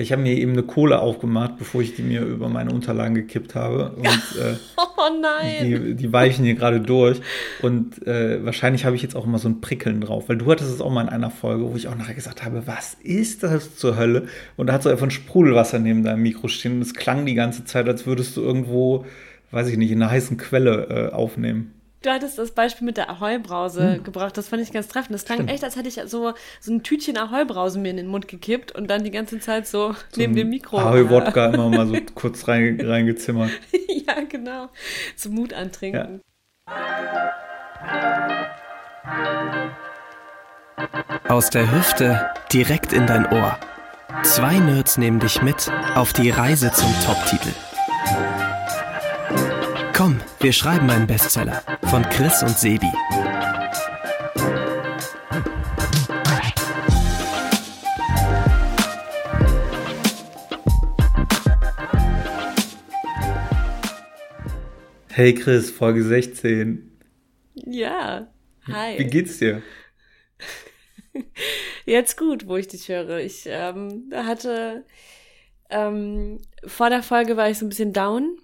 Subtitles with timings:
[0.00, 3.54] Ich habe mir eben eine Kohle aufgemacht, bevor ich die mir über meine Unterlagen gekippt
[3.54, 3.90] habe.
[3.96, 5.64] Und äh, oh nein.
[5.64, 7.20] Die, die weichen hier gerade durch.
[7.60, 10.72] Und äh, wahrscheinlich habe ich jetzt auch immer so ein Prickeln drauf, weil du hattest
[10.72, 13.76] es auch mal in einer Folge, wo ich auch nachher gesagt habe, was ist das
[13.76, 14.28] zur Hölle?
[14.56, 17.34] Und da hat so einfach ein Sprudelwasser neben deinem Mikro stehen und es klang die
[17.34, 19.04] ganze Zeit, als würdest du irgendwo,
[19.50, 21.74] weiß ich nicht, in einer heißen Quelle äh, aufnehmen.
[22.02, 24.04] Du hattest das Beispiel mit der Ahoi-Brause hm.
[24.04, 24.36] gebracht.
[24.38, 25.12] Das fand ich ganz treffend.
[25.12, 25.50] Das klang Stimmt.
[25.50, 28.88] echt, als hätte ich so, so ein Tütchen Ahoi-Brause mir in den Mund gekippt und
[28.88, 30.78] dann die ganze Zeit so, so neben dem Mikro.
[30.78, 33.50] Ahoi-Wodka immer mal so kurz rein, reingezimmert.
[34.06, 34.70] ja, genau.
[35.16, 36.22] Zum Mut antrinken.
[36.66, 37.40] Ja.
[41.28, 43.58] Aus der Hüfte direkt in dein Ohr.
[44.22, 47.50] Zwei Nerds nehmen dich mit auf die Reise zum Top-Titel.
[49.94, 52.86] Komm, wir schreiben einen Bestseller von Chris und Sebi.
[65.08, 66.98] Hey Chris, Folge 16.
[67.54, 68.32] Ja,
[68.66, 68.98] hi.
[68.98, 69.62] Wie geht's dir?
[71.84, 73.18] Jetzt gut, wo ich dich höre.
[73.18, 74.84] Ich ähm, hatte
[75.68, 78.38] ähm, vor der Folge war ich so ein bisschen down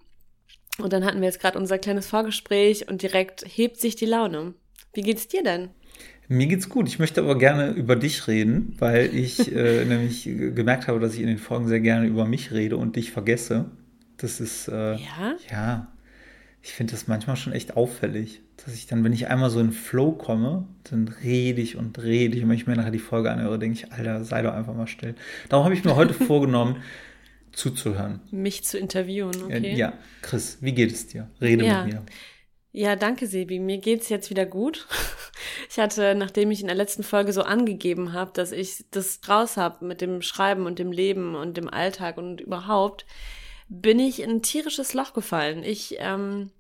[0.79, 4.55] und dann hatten wir jetzt gerade unser kleines Vorgespräch und direkt hebt sich die Laune.
[4.93, 5.71] Wie geht's dir denn?
[6.29, 6.89] Mir geht's gut.
[6.89, 11.21] Ich möchte aber gerne über dich reden, weil ich äh, nämlich gemerkt habe, dass ich
[11.21, 13.67] in den Folgen sehr gerne über mich rede und dich vergesse.
[14.17, 15.37] Das ist äh, ja.
[15.51, 15.93] Ja.
[16.63, 19.71] Ich finde das manchmal schon echt auffällig, dass ich dann, wenn ich einmal so in
[19.71, 22.43] Flow komme, dann rede ich und rede ich.
[22.43, 24.89] Und wenn ich mir nachher die Folge anhöre, denke ich, Alter, sei doch einfach mal
[24.89, 25.15] still.
[25.49, 26.79] Darum habe ich mir heute vorgenommen,
[27.57, 28.21] zuzuhören.
[28.31, 29.75] Mich zu interviewen, okay.
[29.75, 31.31] Ja, Chris, wie geht es dir?
[31.41, 31.85] Rede ja.
[31.85, 32.07] mit mir.
[32.73, 33.59] Ja, danke, Sebi.
[33.59, 34.87] Mir geht's jetzt wieder gut.
[35.69, 39.57] Ich hatte, nachdem ich in der letzten Folge so angegeben habe, dass ich das raus
[39.57, 43.05] habe mit dem Schreiben und dem Leben und dem Alltag und überhaupt,
[43.69, 45.63] bin ich in ein tierisches Loch gefallen.
[45.63, 46.51] Ich, ähm,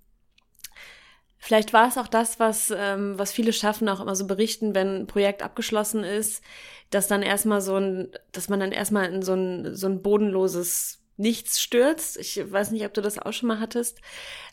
[1.46, 5.02] vielleicht war es auch das, was, ähm, was viele schaffen, auch immer so berichten, wenn
[5.02, 6.42] ein Projekt abgeschlossen ist,
[6.90, 10.98] dass dann erstmal so ein, dass man dann erstmal in so ein, so ein bodenloses
[11.18, 12.18] Nichts stürzt.
[12.18, 14.00] Ich weiß nicht, ob du das auch schon mal hattest.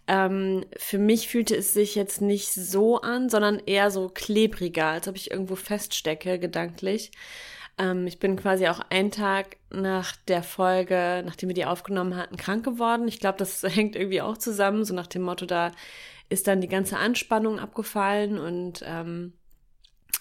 [0.08, 5.08] Ähm, für mich fühlte es sich jetzt nicht so an, sondern eher so klebriger, als
[5.08, 7.12] ob ich irgendwo feststecke, gedanklich.
[7.80, 12.38] Ähm, ich bin quasi auch einen Tag nach der Folge, nachdem wir die aufgenommen hatten,
[12.38, 13.08] krank geworden.
[13.08, 15.72] Ich glaube, das hängt irgendwie auch zusammen, so nach dem Motto, da
[16.30, 19.34] ist dann die ganze Anspannung abgefallen und ähm,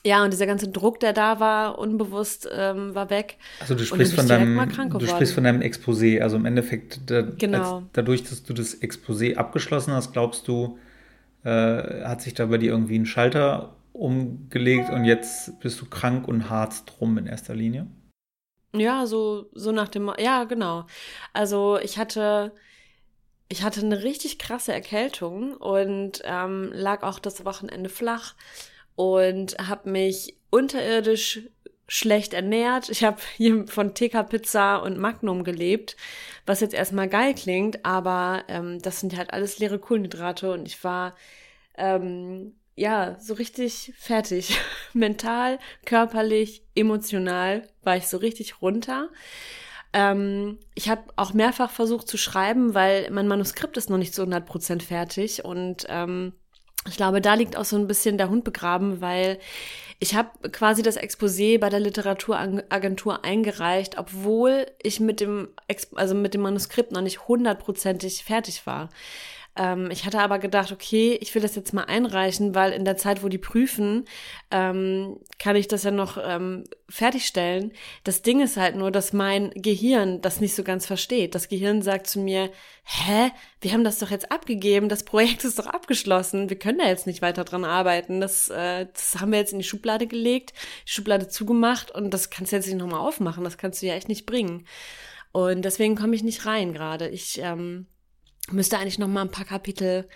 [0.04, 3.38] ja, und dieser ganze Druck, der da war, unbewusst ähm, war weg.
[3.60, 4.58] Also du sprichst von deinem,
[4.98, 6.20] du sprichst von deinem Exposé.
[6.20, 7.76] Also im Endeffekt, da, genau.
[7.76, 10.78] als, dadurch, dass du das Exposé abgeschlossen hast, glaubst du,
[11.44, 16.26] äh, hat sich da bei dir irgendwie ein Schalter umgelegt und jetzt bist du krank
[16.26, 17.86] und harzt drum in erster Linie?
[18.74, 20.86] Ja, so, so nach dem, ja, genau.
[21.32, 22.52] Also ich hatte,
[23.52, 28.34] ich hatte eine richtig krasse Erkältung und ähm, lag auch das Wochenende flach
[28.96, 31.42] und habe mich unterirdisch
[31.86, 32.88] schlecht ernährt.
[32.88, 35.98] Ich habe hier von TK Pizza und Magnum gelebt,
[36.46, 40.82] was jetzt erstmal geil klingt, aber ähm, das sind halt alles leere Kohlenhydrate und ich
[40.82, 41.14] war
[41.76, 44.58] ähm, ja so richtig fertig.
[44.94, 49.10] Mental, körperlich, emotional war ich so richtig runter.
[49.92, 54.22] Ähm, ich habe auch mehrfach versucht zu schreiben, weil mein Manuskript ist noch nicht zu
[54.22, 56.32] 100% fertig und ähm,
[56.88, 59.38] ich glaube, da liegt auch so ein bisschen der Hund begraben, weil
[60.00, 65.50] ich habe quasi das Exposé bei der Literaturagentur eingereicht, obwohl ich mit dem,
[65.94, 68.88] also mit dem Manuskript noch nicht hundertprozentig fertig war.
[69.54, 72.96] Ähm, ich hatte aber gedacht, okay, ich will das jetzt mal einreichen, weil in der
[72.96, 74.06] Zeit, wo die prüfen,
[74.50, 77.72] ähm, kann ich das ja noch ähm, fertigstellen.
[78.04, 81.34] Das Ding ist halt nur, dass mein Gehirn das nicht so ganz versteht.
[81.34, 82.50] Das Gehirn sagt zu mir,
[82.84, 83.30] hä,
[83.60, 87.06] wir haben das doch jetzt abgegeben, das Projekt ist doch abgeschlossen, wir können da jetzt
[87.06, 88.20] nicht weiter dran arbeiten.
[88.22, 90.54] Das, äh, das haben wir jetzt in die Schublade gelegt,
[90.86, 93.94] die Schublade zugemacht und das kannst du jetzt nicht nochmal aufmachen, das kannst du ja
[93.94, 94.66] echt nicht bringen.
[95.32, 97.08] Und deswegen komme ich nicht rein gerade.
[97.08, 97.86] Ich ähm,
[98.50, 100.08] müsste eigentlich noch mal ein paar Kapitel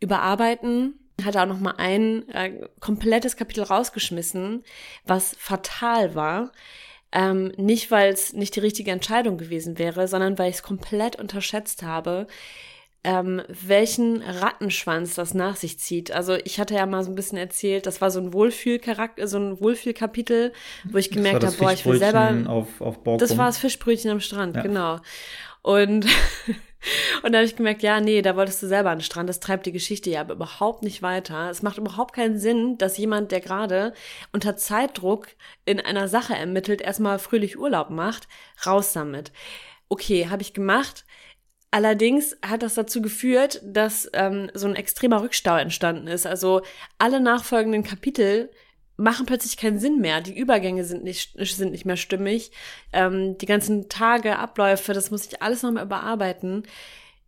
[0.00, 0.94] überarbeiten.
[1.24, 4.62] Hatte auch noch mal ein äh, komplettes Kapitel rausgeschmissen,
[5.04, 6.52] was fatal war.
[7.10, 11.16] Ähm, nicht, weil es nicht die richtige Entscheidung gewesen wäre, sondern weil ich es komplett
[11.16, 12.26] unterschätzt habe,
[13.04, 16.10] ähm, welchen Rattenschwanz das nach sich zieht.
[16.10, 19.38] Also ich hatte ja mal so ein bisschen erzählt, das war so ein Wohlfühlcharakter, so
[19.38, 20.52] ein Wohlfühlkapitel,
[20.84, 22.36] wo ich gemerkt habe, boah, ich will selber.
[22.46, 24.62] Auf, auf das war das Fischbrötchen am Strand, ja.
[24.62, 24.98] genau.
[25.62, 26.06] Und
[27.22, 29.28] Und da habe ich gemerkt, ja, nee, da wolltest du selber an den Strand.
[29.28, 31.50] Das treibt die Geschichte ja aber überhaupt nicht weiter.
[31.50, 33.92] Es macht überhaupt keinen Sinn, dass jemand, der gerade
[34.32, 35.28] unter Zeitdruck
[35.64, 38.28] in einer Sache ermittelt, erstmal fröhlich Urlaub macht.
[38.64, 39.32] Raus damit.
[39.88, 41.04] Okay, habe ich gemacht.
[41.70, 46.26] Allerdings hat das dazu geführt, dass ähm, so ein extremer Rückstau entstanden ist.
[46.26, 46.62] Also
[46.96, 48.50] alle nachfolgenden Kapitel
[48.98, 50.20] machen plötzlich keinen Sinn mehr.
[50.20, 52.50] Die Übergänge sind nicht, sind nicht mehr stimmig.
[52.92, 56.64] Ähm, die ganzen Tage, Abläufe, das muss ich alles nochmal überarbeiten.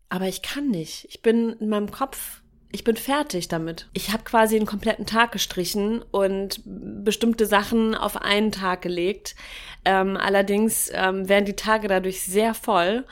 [0.08, 1.06] Aber ich kann nicht.
[1.08, 3.88] Ich bin in meinem Kopf, ich bin fertig damit.
[3.92, 9.36] Ich habe quasi einen kompletten Tag gestrichen und bestimmte Sachen auf einen Tag gelegt.
[9.84, 13.04] Ähm, allerdings ähm, werden die Tage dadurch sehr voll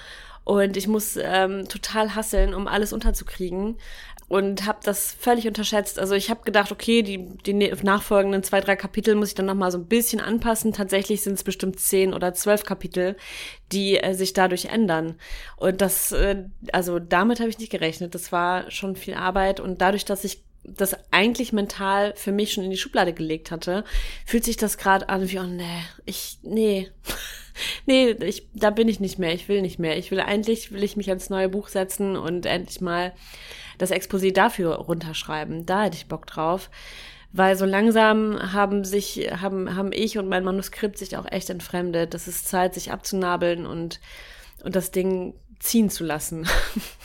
[0.48, 3.76] und ich muss ähm, total hasseln, um alles unterzukriegen
[4.28, 5.98] und habe das völlig unterschätzt.
[5.98, 9.70] Also ich habe gedacht, okay, die, die nachfolgenden zwei, drei Kapitel muss ich dann nochmal
[9.70, 10.72] so ein bisschen anpassen.
[10.72, 13.14] Tatsächlich sind es bestimmt zehn oder zwölf Kapitel,
[13.72, 15.16] die äh, sich dadurch ändern.
[15.58, 18.14] Und das, äh, also damit habe ich nicht gerechnet.
[18.14, 22.64] Das war schon viel Arbeit und dadurch, dass ich das eigentlich mental für mich schon
[22.64, 23.84] in die Schublade gelegt hatte,
[24.24, 26.90] fühlt sich das gerade an wie, oh nee, ich, nee,
[27.86, 29.98] nee, ich, da bin ich nicht mehr, ich will nicht mehr.
[29.98, 33.12] Ich will eigentlich, will ich mich ans neue Buch setzen und endlich mal
[33.78, 35.66] das Exposé dafür runterschreiben.
[35.66, 36.70] Da hätte ich Bock drauf.
[37.30, 42.14] Weil so langsam haben sich, haben, haben ich und mein Manuskript sich auch echt entfremdet.
[42.14, 44.00] Das ist Zeit, sich abzunabeln und,
[44.64, 46.46] und das Ding ziehen zu lassen.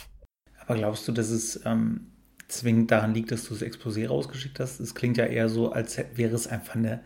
[0.66, 2.12] Aber glaubst du, dass es ähm,
[2.48, 4.80] zwingend daran liegt, dass du das Exposé rausgeschickt hast?
[4.80, 7.02] Es klingt ja eher so, als wäre es einfach eine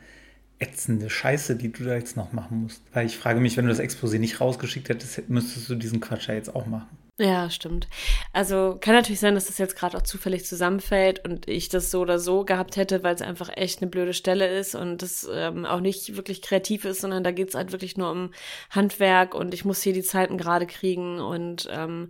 [0.59, 2.81] ätzende Scheiße, die du da jetzt noch machen musst.
[2.93, 6.27] Weil ich frage mich, wenn du das Exposé nicht rausgeschickt hättest, müsstest du diesen Quatsch
[6.27, 6.97] ja jetzt auch machen.
[7.19, 7.87] Ja, stimmt.
[8.31, 12.01] Also kann natürlich sein, dass das jetzt gerade auch zufällig zusammenfällt und ich das so
[12.01, 15.65] oder so gehabt hätte, weil es einfach echt eine blöde Stelle ist und das ähm,
[15.65, 18.31] auch nicht wirklich kreativ ist, sondern da geht's halt wirklich nur um
[18.69, 22.09] Handwerk und ich muss hier die Zeiten gerade kriegen und ähm,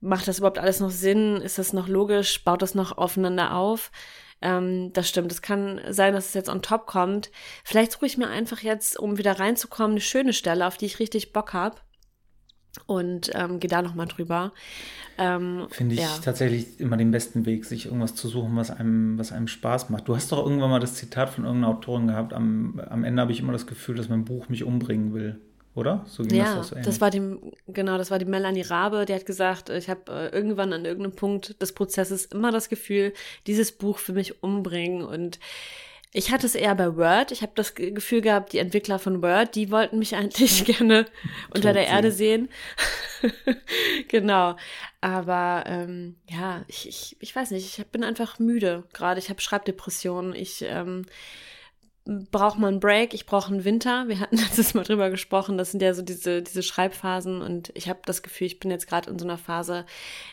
[0.00, 1.36] macht das überhaupt alles noch Sinn?
[1.36, 2.42] Ist das noch logisch?
[2.42, 3.90] Baut das noch aufeinander auf?
[4.42, 5.32] Ähm, das stimmt.
[5.32, 7.30] Es kann sein, dass es jetzt on top kommt.
[7.64, 10.98] Vielleicht suche ich mir einfach jetzt, um wieder reinzukommen, eine schöne Stelle, auf die ich
[10.98, 11.84] richtig Bock hab
[12.86, 14.52] und ähm, gehe da nochmal drüber.
[15.18, 16.18] Ähm, Finde ich ja.
[16.22, 20.08] tatsächlich immer den besten Weg, sich irgendwas zu suchen, was einem, was einem Spaß macht.
[20.08, 23.32] Du hast doch irgendwann mal das Zitat von irgendeiner Autorin gehabt, am, am Ende habe
[23.32, 25.40] ich immer das Gefühl, dass mein Buch mich umbringen will.
[25.74, 26.04] Oder?
[26.06, 27.38] So ging ja, das, so das war die,
[27.68, 31.14] genau, das war die Melanie Rabe, die hat gesagt, ich habe äh, irgendwann an irgendeinem
[31.14, 33.12] Punkt des Prozesses immer das Gefühl,
[33.46, 35.38] dieses Buch für mich umbringen und
[36.12, 37.30] ich hatte es eher bei Word.
[37.30, 41.06] Ich habe das Gefühl gehabt, die Entwickler von Word, die wollten mich eigentlich gerne
[41.54, 42.48] unter der Erde sehen.
[44.08, 44.56] genau.
[45.00, 49.20] Aber ähm, ja, ich, ich, ich weiß nicht, ich bin einfach müde gerade.
[49.20, 50.34] Ich habe Schreibdepressionen.
[50.34, 51.06] Ich ähm,
[52.04, 54.08] braucht man einen Break, ich brauche einen Winter.
[54.08, 57.88] Wir hatten letztes Mal drüber gesprochen, das sind ja so diese, diese Schreibphasen und ich
[57.88, 59.84] habe das Gefühl, ich bin jetzt gerade in so einer Phase,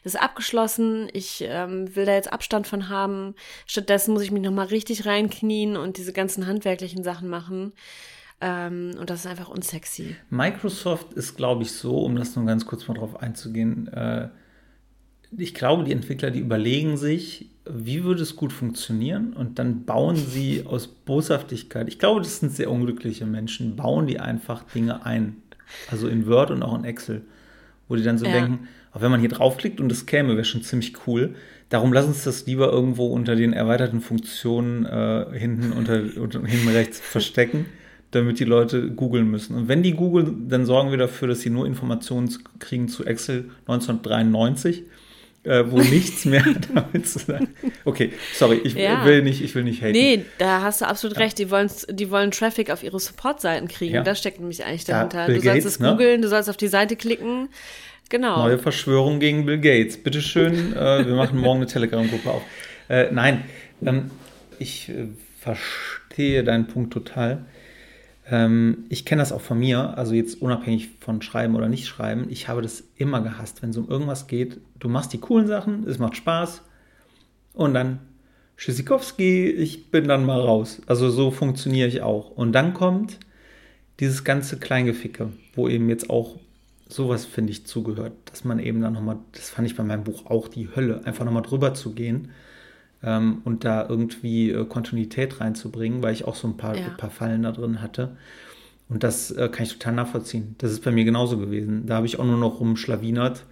[0.04, 3.36] das ist abgeschlossen, ich ähm, will da jetzt Abstand von haben.
[3.66, 7.74] Stattdessen muss ich mich nochmal richtig reinknien und diese ganzen handwerklichen Sachen machen.
[8.40, 10.16] Ähm, und das ist einfach unsexy.
[10.30, 14.30] Microsoft ist, glaube ich, so, um das nur ganz kurz mal drauf einzugehen, äh,
[15.36, 19.34] ich glaube, die Entwickler, die überlegen sich, wie würde es gut funktionieren?
[19.34, 24.20] Und dann bauen sie aus Boshaftigkeit, ich glaube, das sind sehr unglückliche Menschen, bauen die
[24.20, 25.38] einfach Dinge ein.
[25.92, 27.22] Also in Word und auch in Excel.
[27.88, 28.34] Wo die dann so ja.
[28.34, 31.36] denken, auch wenn man hier draufklickt und das käme, wäre schon ziemlich cool.
[31.70, 36.70] Darum lass uns das lieber irgendwo unter den erweiterten Funktionen äh, hinten unter, unter, hinten
[36.70, 37.66] rechts verstecken,
[38.12, 39.56] damit die Leute googeln müssen.
[39.56, 43.50] Und wenn die googeln, dann sorgen wir dafür, dass sie nur Informationen kriegen zu Excel
[43.68, 44.84] 1993
[45.48, 47.50] äh, wo nichts mehr damit zu sagen.
[47.86, 49.06] Okay, sorry, ich ja.
[49.06, 49.94] will nicht, ich will nicht haten.
[49.94, 51.24] Nee, da hast du absolut ja.
[51.24, 51.40] recht.
[51.40, 53.96] Die wollen, die wollen Traffic auf ihre Support-Seiten kriegen.
[53.96, 54.04] Ja.
[54.04, 55.28] Das steckt nämlich eigentlich dahinter.
[55.28, 55.92] du sollst es ne?
[55.92, 57.50] googeln, du sollst auf die Seite klicken.
[58.10, 58.44] Genau.
[58.44, 59.98] Neue Verschwörung gegen Bill Gates.
[59.98, 62.42] Bitteschön, äh, wir machen morgen eine Telegram-Gruppe auf.
[62.90, 63.44] Äh, nein,
[63.86, 64.12] ähm,
[64.60, 65.08] ich äh,
[65.40, 67.46] verstehe deinen Punkt total.
[68.30, 72.28] Ähm, ich kenne das auch von mir, also jetzt unabhängig von Schreiben oder nicht Schreiben.
[72.30, 74.60] Ich habe das immer gehasst, wenn es um irgendwas geht.
[74.80, 76.62] Du machst die coolen Sachen, es macht Spaß
[77.54, 78.00] und dann
[78.58, 80.82] Schisikowski, ich bin dann mal raus.
[80.88, 82.32] Also so funktioniere ich auch.
[82.32, 83.20] Und dann kommt
[84.00, 86.38] dieses ganze Kleingeficke, wo eben jetzt auch
[86.90, 90.26] sowas, finde ich, zugehört, dass man eben dann nochmal, das fand ich bei meinem Buch
[90.26, 92.30] auch die Hölle, einfach nochmal drüber zu gehen
[93.04, 96.86] ähm, und da irgendwie äh, Kontinuität reinzubringen, weil ich auch so ein paar, ja.
[96.86, 98.18] ein paar Fallen da drin hatte.
[98.90, 100.56] Und das äh, kann ich total nachvollziehen.
[100.60, 101.86] Das ist bei mir genauso gewesen.
[101.88, 103.46] Da habe ich auch nur noch rumschlawinert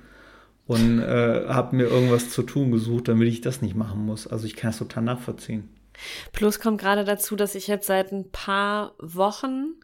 [0.65, 4.27] und äh, habe mir irgendwas zu tun gesucht, damit ich das nicht machen muss.
[4.27, 5.69] Also ich kann das total nachvollziehen.
[6.31, 9.75] Plus kommt gerade dazu, dass ich jetzt seit ein paar Wochen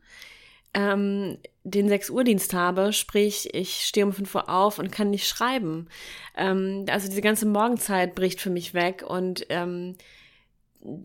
[0.73, 5.09] ähm, den 6 Uhr Dienst habe, sprich ich stehe um 5 Uhr auf und kann
[5.09, 5.87] nicht schreiben.
[6.35, 9.95] Ähm, also diese ganze Morgenzeit bricht für mich weg und ähm,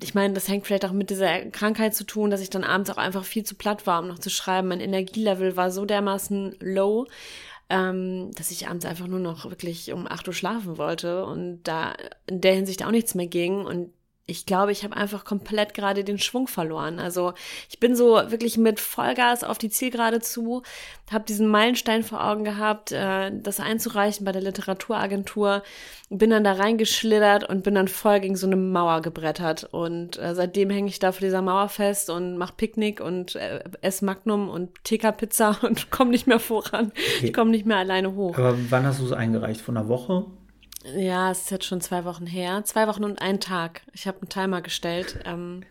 [0.02, 2.90] ich meine, das hängt vielleicht auch mit dieser Krankheit zu tun, dass ich dann abends
[2.90, 4.68] auch einfach viel zu platt war, um noch zu schreiben.
[4.68, 7.06] Mein Energielevel war so dermaßen low,
[7.68, 11.94] ähm, dass ich abends einfach nur noch wirklich um 8 Uhr schlafen wollte und da
[12.26, 13.66] in der Hinsicht auch nichts mehr ging.
[13.66, 13.92] Und
[14.28, 16.99] ich glaube, ich habe einfach komplett gerade den Schwung verloren.
[16.99, 17.33] Also
[17.71, 20.62] ich bin so wirklich mit Vollgas auf die Zielgerade zu,
[21.12, 25.62] habe diesen Meilenstein vor Augen gehabt, äh, das einzureichen bei der Literaturagentur,
[26.11, 29.68] bin dann da reingeschlittert und bin dann voll gegen so eine Mauer gebrettert.
[29.71, 33.62] Und äh, seitdem hänge ich da vor dieser Mauer fest und mache Picknick und äh,
[33.80, 36.87] esse Magnum und TK-Pizza und komme nicht mehr voran.
[36.87, 37.26] Okay.
[37.26, 38.37] Ich komme nicht mehr alleine hoch.
[38.37, 39.61] Aber wann hast du es eingereicht?
[39.61, 40.26] Von einer Woche?
[40.95, 42.62] Ja, es ist jetzt schon zwei Wochen her.
[42.64, 43.83] Zwei Wochen und ein Tag.
[43.93, 45.62] Ich habe einen Timer gestellt, ähm,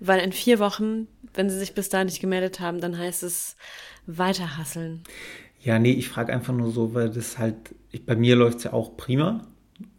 [0.00, 3.56] weil in vier Wochen, wenn sie sich bis dahin nicht gemeldet haben, dann heißt es
[4.06, 5.02] weiterhasseln.
[5.60, 7.56] Ja, nee, ich frage einfach nur so, weil das halt,
[7.90, 9.46] ich, bei mir läuft es ja auch prima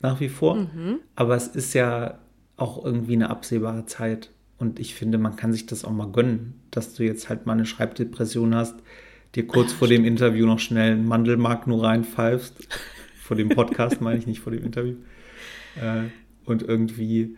[0.01, 1.00] nach wie vor, mhm.
[1.15, 2.20] aber es ist ja
[2.58, 4.32] auch irgendwie eine absehbare Zeit.
[4.58, 7.53] Und ich finde, man kann sich das auch mal gönnen, dass du jetzt halt mal
[7.53, 8.75] eine Schreibdepression hast,
[9.36, 10.06] dir kurz ja, vor stimmt.
[10.06, 12.68] dem Interview noch schnell einen Mandelmark nur reinpfeifst
[13.24, 14.96] vor dem Podcast meine ich nicht, vor dem Interview.
[15.82, 16.10] Äh,
[16.46, 17.38] und irgendwie,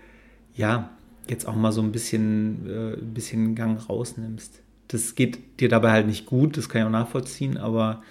[0.55, 0.89] ja,
[1.29, 4.61] jetzt auch mal so ein bisschen, äh, bisschen Gang rausnimmst.
[4.87, 8.01] Das geht dir dabei halt nicht gut, das kann ich auch nachvollziehen, aber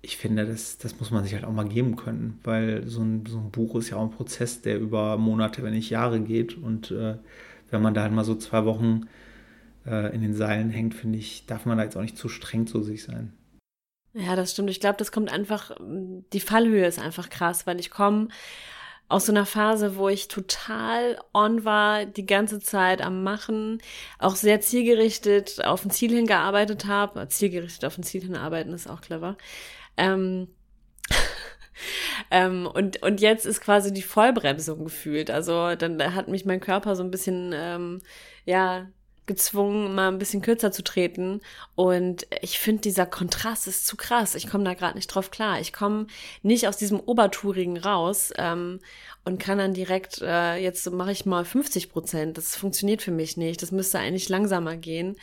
[0.00, 3.24] ich finde, das, das muss man sich halt auch mal geben können, weil so ein,
[3.26, 6.56] so ein Buch ist ja auch ein Prozess, der über Monate, wenn nicht Jahre geht.
[6.56, 7.16] Und äh,
[7.70, 9.02] wenn man da halt mal so zwei Wochen
[9.86, 12.66] äh, in den Seilen hängt, finde ich, darf man da jetzt auch nicht zu streng
[12.66, 13.32] zu sich sein.
[14.14, 14.70] Ja, das stimmt.
[14.70, 18.28] Ich glaube, das kommt einfach, die Fallhöhe ist einfach krass, weil ich komme
[19.08, 23.80] aus so einer Phase, wo ich total on war, die ganze Zeit am Machen,
[24.18, 27.28] auch sehr zielgerichtet auf ein Ziel hingearbeitet habe.
[27.28, 29.36] Zielgerichtet auf ein Ziel hinarbeiten ist auch clever.
[29.96, 30.48] Ähm,
[32.30, 35.30] ähm, und, und jetzt ist quasi die Vollbremsung gefühlt.
[35.30, 38.00] Also dann hat mich mein Körper so ein bisschen, ähm,
[38.46, 38.88] ja,
[39.26, 41.40] gezwungen, mal ein bisschen kürzer zu treten.
[41.74, 44.34] Und ich finde, dieser Kontrast ist zu krass.
[44.34, 45.60] Ich komme da gerade nicht drauf klar.
[45.60, 46.06] Ich komme
[46.42, 48.80] nicht aus diesem Obertourigen raus ähm,
[49.24, 52.36] und kann dann direkt, äh, jetzt mache ich mal 50 Prozent.
[52.36, 53.62] Das funktioniert für mich nicht.
[53.62, 55.16] Das müsste eigentlich langsamer gehen.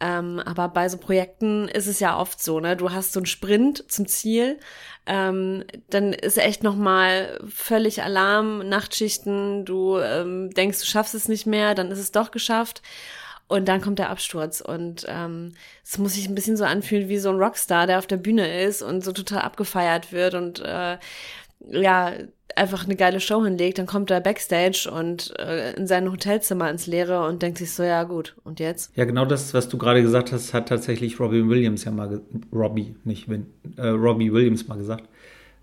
[0.00, 2.76] Ähm, aber bei so Projekten ist es ja oft so, ne?
[2.76, 4.58] Du hast so einen Sprint zum Ziel,
[5.06, 9.64] ähm, dann ist echt noch mal völlig Alarm, Nachtschichten.
[9.64, 12.82] Du ähm, denkst, du schaffst es nicht mehr, dann ist es doch geschafft.
[13.52, 15.52] Und dann kommt der Absturz und ähm,
[15.84, 18.62] es muss sich ein bisschen so anfühlen wie so ein Rockstar, der auf der Bühne
[18.62, 20.96] ist und so total abgefeiert wird und äh,
[21.70, 22.12] ja,
[22.56, 26.86] einfach eine geile Show hinlegt, dann kommt er backstage und äh, in sein Hotelzimmer ins
[26.86, 28.96] Leere und denkt sich so, ja gut, und jetzt?
[28.96, 32.22] Ja, genau das, was du gerade gesagt hast, hat tatsächlich Robbie Williams ja mal,
[32.54, 35.10] Robbie, nicht Win, äh, Robbie Williams mal gesagt,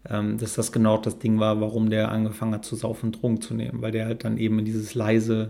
[0.07, 3.41] ähm, dass das genau das Ding war, warum der angefangen hat zu saufen und Drogen
[3.41, 5.49] zu nehmen, weil der halt dann eben in dieses leise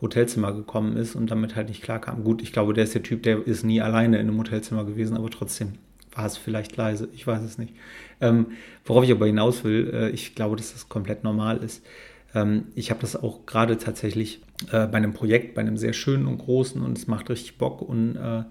[0.00, 2.24] Hotelzimmer gekommen ist und damit halt nicht klarkam.
[2.24, 5.16] Gut, ich glaube, der ist der Typ, der ist nie alleine in einem Hotelzimmer gewesen,
[5.16, 5.74] aber trotzdem
[6.14, 7.08] war es vielleicht leise.
[7.12, 7.74] Ich weiß es nicht.
[8.20, 8.46] Ähm,
[8.84, 11.84] worauf ich aber hinaus will, äh, ich glaube, dass das komplett normal ist.
[12.34, 14.40] Ähm, ich habe das auch gerade tatsächlich
[14.72, 17.82] äh, bei einem Projekt, bei einem sehr schönen und großen und es macht richtig Bock
[17.82, 18.44] und äh,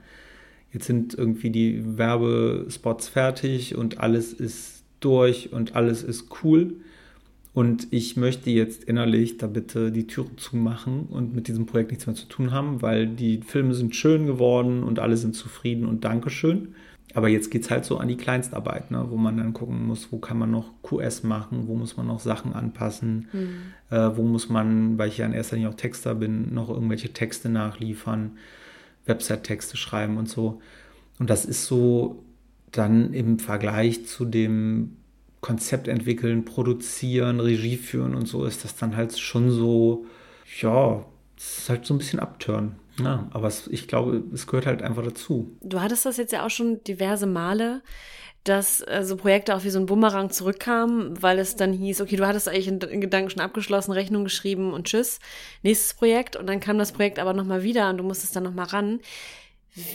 [0.71, 6.75] jetzt sind irgendwie die Werbespots fertig und alles ist durch und alles ist cool.
[7.59, 12.07] Und ich möchte jetzt innerlich da bitte die Türe zumachen und mit diesem Projekt nichts
[12.07, 16.05] mehr zu tun haben, weil die Filme sind schön geworden und alle sind zufrieden und
[16.05, 16.73] Dankeschön.
[17.15, 20.09] Aber jetzt geht es halt so an die Kleinstarbeit, ne, wo man dann gucken muss,
[20.09, 23.49] wo kann man noch QS machen, wo muss man noch Sachen anpassen, mhm.
[23.89, 27.11] äh, wo muss man, weil ich ja in erster Linie auch Texter bin, noch irgendwelche
[27.11, 28.37] Texte nachliefern,
[29.05, 30.61] Website-Texte schreiben und so.
[31.19, 32.23] Und das ist so
[32.71, 34.95] dann im Vergleich zu dem
[35.41, 40.05] Konzept entwickeln, produzieren, Regie führen und so ist das dann halt schon so,
[40.61, 41.05] ja,
[41.37, 42.75] es ist halt so ein bisschen abtören.
[42.99, 45.55] Ja, aber es, ich glaube, es gehört halt einfach dazu.
[45.61, 47.81] Du hattest das jetzt ja auch schon diverse Male,
[48.43, 52.15] dass äh, so Projekte auch wie so ein Bumerang zurückkamen, weil es dann hieß, okay,
[52.15, 55.19] du hattest eigentlich in, in Gedanken schon abgeschlossen, Rechnung geschrieben und tschüss,
[55.61, 58.67] nächstes Projekt und dann kam das Projekt aber nochmal wieder und du musstest dann nochmal
[58.67, 58.99] ran.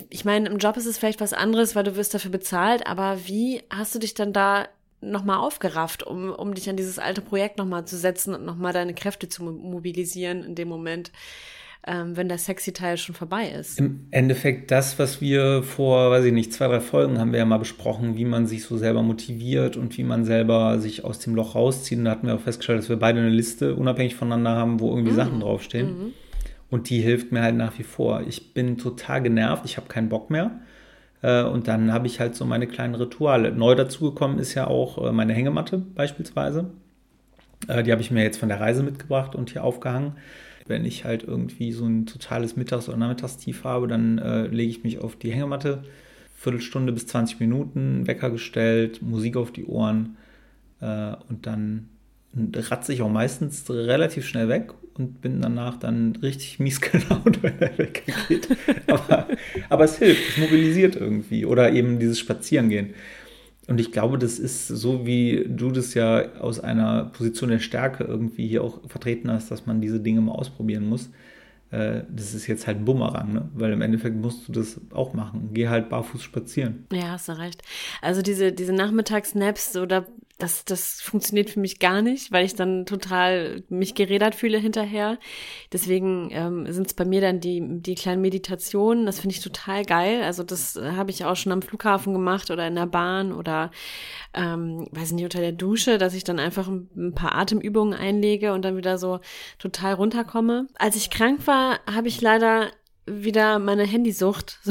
[0.08, 3.18] Ich meine, im Job ist es vielleicht was anderes, weil du wirst dafür bezahlt, aber
[3.26, 4.68] wie hast du dich dann da
[5.10, 8.94] nochmal aufgerafft, um, um dich an dieses alte Projekt nochmal zu setzen und nochmal deine
[8.94, 11.12] Kräfte zu mobilisieren in dem Moment,
[11.86, 13.78] ähm, wenn der sexy Teil schon vorbei ist.
[13.78, 17.44] Im Endeffekt das, was wir vor, weiß ich nicht, zwei, drei Folgen haben wir ja
[17.44, 21.34] mal besprochen, wie man sich so selber motiviert und wie man selber sich aus dem
[21.34, 21.98] Loch rauszieht.
[21.98, 24.90] Und da hatten wir auch festgestellt, dass wir beide eine Liste unabhängig voneinander haben, wo
[24.90, 25.16] irgendwie mhm.
[25.16, 25.86] Sachen draufstehen.
[25.86, 26.12] Mhm.
[26.70, 28.22] Und die hilft mir halt nach wie vor.
[28.26, 30.60] Ich bin total genervt, ich habe keinen Bock mehr
[31.44, 33.52] und dann habe ich halt so meine kleinen Rituale.
[33.52, 36.70] Neu dazugekommen ist ja auch äh, meine Hängematte beispielsweise.
[37.68, 40.12] Äh, die habe ich mir jetzt von der Reise mitgebracht und hier aufgehangen.
[40.66, 44.84] Wenn ich halt irgendwie so ein totales Mittags- oder Nachmittagstief habe, dann äh, lege ich
[44.84, 45.82] mich auf die Hängematte,
[46.34, 50.16] Viertelstunde bis 20 Minuten, Wecker gestellt, Musik auf die Ohren
[50.80, 51.88] äh, und dann
[52.54, 57.58] ratze ich auch meistens relativ schnell weg und bin danach dann richtig mies gelaunt, wenn
[57.58, 58.48] er weggeht.
[58.86, 59.28] aber,
[59.68, 61.44] aber es hilft, es mobilisiert irgendwie.
[61.46, 62.94] Oder eben dieses Spazierengehen.
[63.66, 68.04] Und ich glaube, das ist so, wie du das ja aus einer Position der Stärke
[68.04, 71.10] irgendwie hier auch vertreten hast, dass man diese Dinge mal ausprobieren muss.
[71.70, 73.48] Äh, das ist jetzt halt ein Bumerang, ne?
[73.54, 75.50] Weil im Endeffekt musst du das auch machen.
[75.54, 76.86] Geh halt barfuß spazieren.
[76.92, 77.62] Ja, hast du recht.
[78.02, 80.06] Also diese, diese Nachmittagsnaps, da
[80.38, 85.18] das, das funktioniert für mich gar nicht, weil ich dann total mich gerädert fühle hinterher.
[85.72, 89.06] Deswegen ähm, sind es bei mir dann die, die kleinen Meditationen.
[89.06, 90.22] Das finde ich total geil.
[90.22, 93.70] Also das äh, habe ich auch schon am Flughafen gemacht oder in der Bahn oder
[94.34, 98.52] ähm, weiß nicht, unter der Dusche, dass ich dann einfach ein, ein paar Atemübungen einlege
[98.52, 99.20] und dann wieder so
[99.58, 100.66] total runterkomme.
[100.74, 102.70] Als ich krank war, habe ich leider
[103.06, 104.58] wieder meine Handysucht.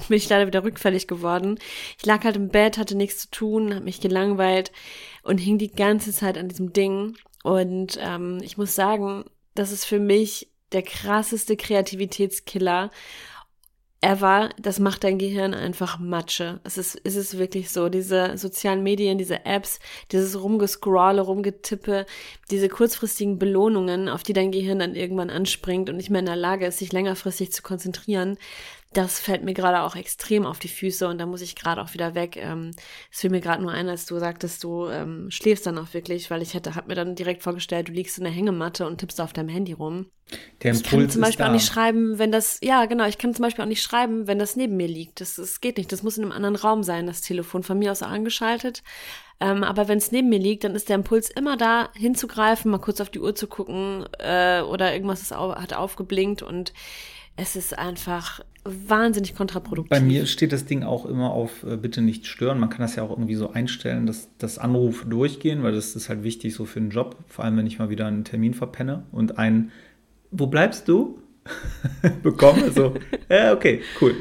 [0.00, 1.58] So bin ich leider wieder rückfällig geworden.
[1.98, 4.72] Ich lag halt im Bett, hatte nichts zu tun, habe mich gelangweilt
[5.22, 7.16] und hing die ganze Zeit an diesem Ding.
[7.42, 12.90] Und ähm, ich muss sagen, das ist für mich der krasseste Kreativitätskiller
[14.00, 16.60] ever, das macht dein Gehirn einfach Matsche.
[16.64, 17.88] Es ist, es ist wirklich so.
[17.88, 19.78] Diese sozialen Medien, diese Apps,
[20.10, 22.06] dieses Rumgescrolle, Rumgetippe,
[22.50, 26.36] diese kurzfristigen Belohnungen, auf die dein Gehirn dann irgendwann anspringt und nicht mehr in der
[26.36, 28.38] Lage ist, sich längerfristig zu konzentrieren,
[28.92, 31.94] das fällt mir gerade auch extrem auf die Füße und da muss ich gerade auch
[31.94, 32.36] wieder weg.
[32.36, 32.72] Ähm,
[33.12, 36.28] es fiel mir gerade nur ein, als du sagtest, du ähm, schläfst dann auch wirklich,
[36.28, 39.20] weil ich hätte, hab mir dann direkt vorgestellt, du liegst in der Hängematte und tippst
[39.20, 40.06] auf deinem Handy rum.
[40.62, 43.32] Der Impuls ich kann zum Beispiel auch nicht schreiben, wenn das, ja genau, ich kann
[43.32, 45.20] zum Beispiel auch nicht schreiben, wenn das neben mir liegt.
[45.20, 45.92] Das, das geht nicht.
[45.92, 48.82] Das muss in einem anderen Raum sein, das Telefon von mir aus angeschaltet.
[49.38, 52.78] Ähm, aber wenn es neben mir liegt, dann ist der Impuls immer da, hinzugreifen, mal
[52.78, 56.72] kurz auf die Uhr zu gucken äh, oder irgendwas ist, hat aufgeblinkt und
[57.36, 59.90] es ist einfach wahnsinnig kontraproduktiv.
[59.90, 62.58] Bei mir steht das Ding auch immer auf äh, bitte nicht stören.
[62.58, 66.08] Man kann das ja auch irgendwie so einstellen, dass das Anrufe durchgehen, weil das ist
[66.08, 69.04] halt wichtig so für den Job, vor allem wenn ich mal wieder einen Termin verpenne
[69.12, 69.70] und ein
[70.30, 71.18] wo bleibst du?
[72.22, 72.94] bekomme so,
[73.28, 74.14] ja, okay, cool.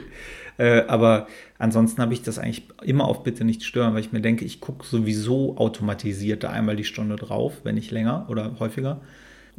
[0.57, 4.21] Äh, aber ansonsten habe ich das eigentlich immer auf Bitte nicht stören, weil ich mir
[4.21, 9.01] denke, ich gucke sowieso automatisiert da einmal die Stunde drauf, wenn nicht länger oder häufiger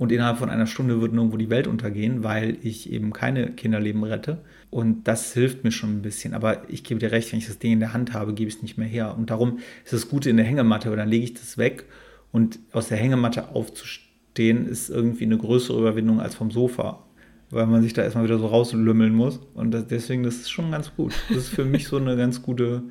[0.01, 4.03] und innerhalb von einer Stunde wird nirgendwo die Welt untergehen, weil ich eben keine Kinderleben
[4.03, 4.39] rette.
[4.71, 6.33] Und das hilft mir schon ein bisschen.
[6.33, 8.57] Aber ich gebe dir recht, wenn ich das Ding in der Hand habe, gebe ich
[8.57, 9.17] es nicht mehr her.
[9.17, 11.87] Und darum ist es gut in der Hängematte, weil dann lege ich das weg
[12.33, 17.05] und aus der Hängematte aufzustehen ist irgendwie eine größere Überwindung als vom Sofa.
[17.51, 19.41] Weil man sich da erstmal wieder so rauslümmeln muss.
[19.55, 21.13] Und das, deswegen, das ist schon ganz gut.
[21.29, 22.85] Das ist für mich so eine ganz gute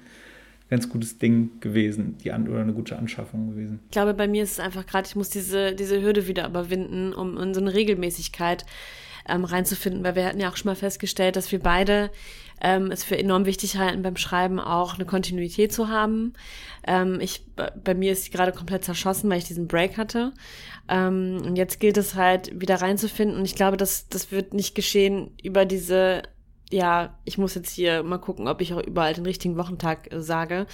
[0.70, 3.80] ganz gutes Ding gewesen, die an, oder eine gute Anschaffung gewesen.
[3.86, 7.14] Ich glaube, bei mir ist es einfach gerade, ich muss diese, diese Hürde wieder überwinden,
[7.14, 8.66] um in so eine Regelmäßigkeit
[9.30, 12.12] ähm, reinzufinden, weil wir hatten ja auch schon mal festgestellt, dass wir beide
[12.62, 16.34] ähm, es für enorm wichtig halten, beim Schreiben auch eine Kontinuität zu haben.
[16.86, 20.34] Ähm, ich, bei mir ist sie gerade komplett zerschossen, weil ich diesen Break hatte.
[20.88, 23.38] Ähm, und jetzt gilt es halt, wieder reinzufinden.
[23.38, 26.24] Und ich glaube, das, das wird nicht geschehen über diese
[26.72, 30.22] ja, ich muss jetzt hier mal gucken, ob ich auch überall den richtigen Wochentag äh,
[30.22, 30.68] sage.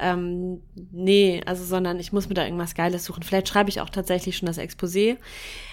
[0.00, 3.22] Ähm, nee, also, sondern ich muss mir da irgendwas Geiles suchen.
[3.22, 5.18] Vielleicht schreibe ich auch tatsächlich schon das Exposé,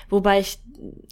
[0.09, 0.59] wobei ich,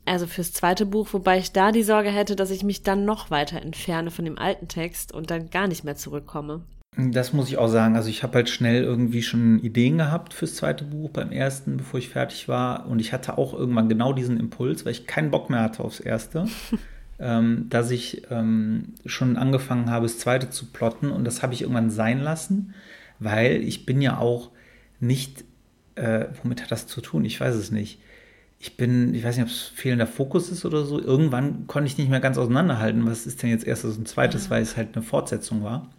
[0.06, 3.32] also fürs zweite Buch, wobei ich da die Sorge hätte, dass ich mich dann noch
[3.32, 6.64] weiter entferne von dem alten Text und dann gar nicht mehr zurückkomme.
[6.98, 7.96] Das muss ich auch sagen.
[7.96, 12.00] Also ich habe halt schnell irgendwie schon Ideen gehabt fürs zweite Buch beim ersten, bevor
[12.00, 12.88] ich fertig war.
[12.88, 16.02] Und ich hatte auch irgendwann genau diesen Impuls, weil ich keinen Bock mehr hatte aufs
[16.02, 16.48] erste.
[17.20, 21.62] ähm, dass ich ähm, schon angefangen habe, das zweite zu plotten und das habe ich
[21.62, 22.74] irgendwann sein lassen,
[23.20, 24.52] weil ich bin ja auch
[25.00, 25.44] nicht,
[25.96, 27.26] äh, womit hat das zu tun?
[27.26, 28.00] Ich weiß es nicht.
[28.62, 31.00] Ich bin, ich weiß nicht, ob es fehlender Fokus ist oder so.
[31.00, 34.62] Irgendwann konnte ich nicht mehr ganz auseinanderhalten, was ist denn jetzt erstes und zweites, weil
[34.62, 35.90] es halt eine Fortsetzung war.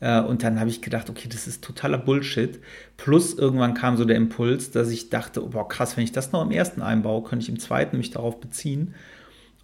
[0.00, 2.60] Äh, und dann habe ich gedacht, okay, das ist totaler Bullshit.
[2.96, 6.32] Plus irgendwann kam so der Impuls, dass ich dachte, oh, boah, krass, wenn ich das
[6.32, 8.94] noch im ersten einbaue, könnte ich im zweiten mich darauf beziehen.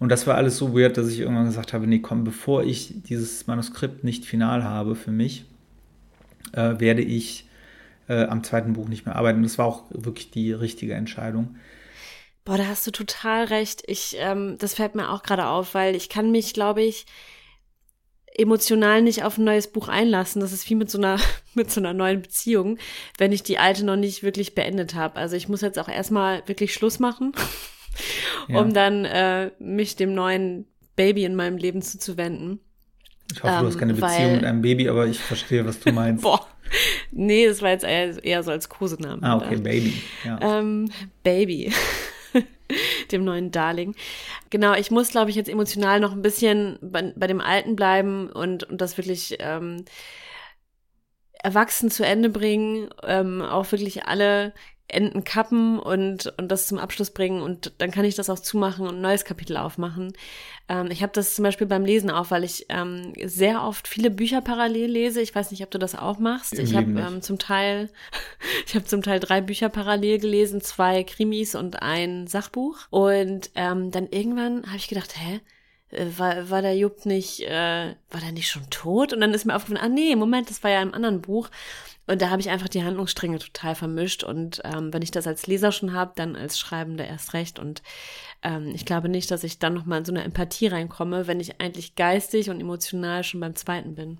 [0.01, 3.03] Und das war alles so weird, dass ich irgendwann gesagt habe, nee, komm, bevor ich
[3.03, 5.45] dieses Manuskript nicht final habe für mich,
[6.53, 7.47] äh, werde ich
[8.09, 9.43] äh, am zweiten Buch nicht mehr arbeiten.
[9.43, 11.55] Das war auch wirklich die richtige Entscheidung.
[12.45, 13.83] Boah, da hast du total recht.
[13.85, 17.05] Ich, ähm, das fällt mir auch gerade auf, weil ich kann mich, glaube ich,
[18.33, 20.41] emotional nicht auf ein neues Buch einlassen.
[20.41, 21.19] Das ist wie mit so einer,
[21.53, 22.79] mit so einer neuen Beziehung,
[23.19, 25.17] wenn ich die alte noch nicht wirklich beendet habe.
[25.17, 27.33] Also ich muss jetzt auch erstmal wirklich Schluss machen
[28.47, 28.59] ja.
[28.59, 32.59] um dann äh, mich dem neuen Baby in meinem Leben zuzuwenden.
[33.31, 35.79] Ich hoffe, ähm, du hast keine Beziehung weil, mit einem Baby, aber ich verstehe, was
[35.79, 36.23] du meinst.
[36.23, 36.45] Boah.
[37.11, 39.23] Nee, das war jetzt eher, eher so als Kosenamen.
[39.23, 40.01] Ah, okay, Baby.
[40.23, 40.59] Ja.
[40.59, 40.89] Ähm,
[41.23, 41.73] Baby.
[43.11, 43.95] dem neuen Darling.
[44.49, 48.29] Genau, ich muss, glaube ich, jetzt emotional noch ein bisschen bei, bei dem Alten bleiben
[48.29, 49.83] und, und das wirklich ähm,
[51.43, 54.53] erwachsen zu Ende bringen, ähm, auch wirklich alle
[54.93, 58.87] Enden kappen und, und das zum Abschluss bringen und dann kann ich das auch zumachen
[58.87, 60.13] und ein neues Kapitel aufmachen.
[60.69, 64.09] Ähm, ich habe das zum Beispiel beim Lesen auch, weil ich ähm, sehr oft viele
[64.09, 65.21] Bücher parallel lese.
[65.21, 66.53] Ich weiß nicht, ob du das auch machst.
[66.53, 67.89] Im ich habe ähm, zum Teil,
[68.65, 72.77] ich habe zum Teil drei Bücher parallel gelesen, zwei Krimis und ein Sachbuch.
[72.89, 75.41] Und ähm, dann irgendwann habe ich gedacht, hä?
[75.89, 79.13] Äh, war, war der Jupp nicht, äh, war der nicht schon tot?
[79.13, 81.49] Und dann ist mir aufgefallen, ah nee, Moment, das war ja im anderen Buch.
[82.11, 84.25] Und da habe ich einfach die Handlungsstränge total vermischt.
[84.25, 87.57] Und ähm, wenn ich das als Leser schon habe, dann als Schreibender erst recht.
[87.57, 87.81] Und
[88.43, 91.61] ähm, ich glaube nicht, dass ich dann nochmal in so eine Empathie reinkomme, wenn ich
[91.61, 94.17] eigentlich geistig und emotional schon beim zweiten bin.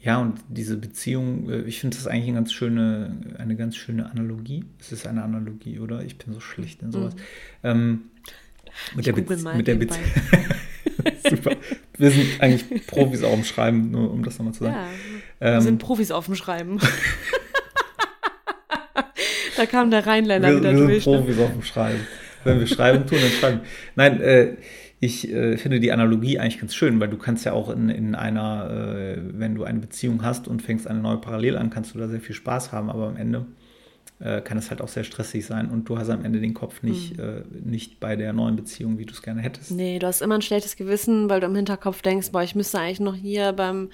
[0.00, 4.08] Ja, und diese Beziehung, äh, ich finde das eigentlich eine ganz schöne, eine ganz schöne
[4.08, 4.64] Analogie.
[4.78, 6.04] Es ist eine Analogie, oder?
[6.04, 7.16] Ich bin so schlecht in sowas.
[7.16, 7.20] Mhm.
[7.64, 8.02] Ähm,
[8.94, 9.16] mit, der
[9.56, 10.04] mit der Beziehung.
[11.28, 11.56] Super.
[11.98, 14.76] Wir sind eigentlich Profis auch im Schreiben, nur um das nochmal zu sagen.
[14.76, 16.78] Ja, wir ähm, sind Profis auf dem Schreiben.
[19.56, 20.90] da kam der Rheinländer wir, wieder wir durch.
[20.90, 22.00] Wir sind Profis auf dem Schreiben.
[22.44, 23.60] Wenn wir schreiben tun, dann schreiben.
[23.94, 24.56] Nein, äh,
[24.98, 28.14] ich äh, finde die Analogie eigentlich ganz schön, weil du kannst ja auch in, in
[28.14, 31.98] einer, äh, wenn du eine Beziehung hast und fängst eine neue Parallel an, kannst du
[31.98, 33.46] da sehr viel Spaß haben, aber am Ende
[34.22, 36.82] äh, kann es halt auch sehr stressig sein und du hast am Ende den Kopf
[36.82, 37.22] nicht, mhm.
[37.22, 39.70] äh, nicht bei der neuen Beziehung, wie du es gerne hättest.
[39.70, 42.78] Nee, du hast immer ein schlechtes Gewissen, weil du im Hinterkopf denkst, boah, ich müsste
[42.78, 43.90] eigentlich noch hier beim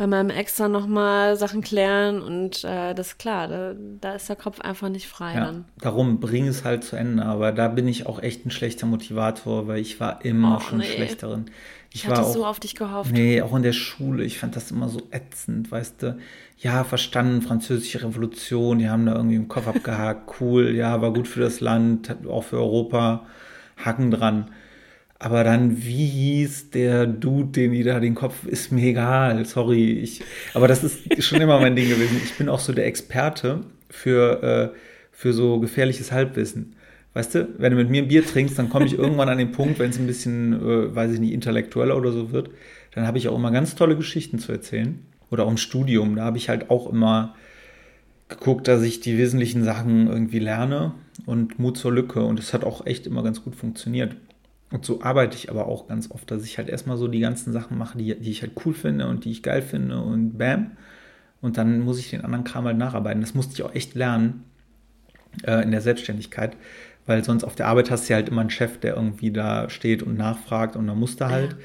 [0.00, 4.30] bei meinem Ex dann nochmal Sachen klären und äh, das ist klar, da, da, ist
[4.30, 5.66] der Kopf einfach nicht frei ja, dann.
[5.78, 9.68] Darum bring es halt zu Ende, aber da bin ich auch echt ein schlechter Motivator,
[9.68, 10.86] weil ich war immer Och, schon nee.
[10.86, 11.50] schlechterin.
[11.92, 13.12] Ich, ich hatte auch, so auf dich gehofft.
[13.12, 16.18] Nee, auch in der Schule, ich fand das immer so ätzend, weißt du.
[16.62, 21.26] Ja, verstanden, französische Revolution, die haben da irgendwie im Kopf abgehakt, cool, ja, war gut
[21.26, 23.26] für das Land, auch für Europa,
[23.78, 24.50] Hacken dran.
[25.18, 29.92] Aber dann, wie hieß der Dude, den die da den Kopf, ist mir egal, sorry.
[30.00, 30.22] Ich,
[30.54, 32.20] aber das ist schon immer mein Ding gewesen.
[32.22, 34.42] Ich bin auch so der Experte für,
[34.74, 34.78] äh,
[35.12, 36.76] für so gefährliches Halbwissen.
[37.14, 39.52] Weißt du, wenn du mit mir ein Bier trinkst, dann komme ich irgendwann an den
[39.52, 42.50] Punkt, wenn es ein bisschen, äh, weiß ich nicht, intellektueller oder so wird,
[42.94, 45.00] dann habe ich auch immer ganz tolle Geschichten zu erzählen.
[45.30, 47.34] Oder auch im Studium, da habe ich halt auch immer
[48.28, 50.94] geguckt, dass ich die wesentlichen Sachen irgendwie lerne
[51.26, 52.24] und Mut zur Lücke.
[52.24, 54.16] Und es hat auch echt immer ganz gut funktioniert.
[54.72, 57.52] Und so arbeite ich aber auch ganz oft, dass ich halt erstmal so die ganzen
[57.52, 60.72] Sachen mache, die, die ich halt cool finde und die ich geil finde und bam.
[61.40, 63.20] Und dann muss ich den anderen Kram halt nacharbeiten.
[63.20, 64.44] Das musste ich auch echt lernen
[65.42, 66.56] äh, in der Selbstständigkeit,
[67.06, 69.68] weil sonst auf der Arbeit hast du ja halt immer einen Chef, der irgendwie da
[69.70, 71.52] steht und nachfragt und dann musst du halt.
[71.52, 71.58] Ja.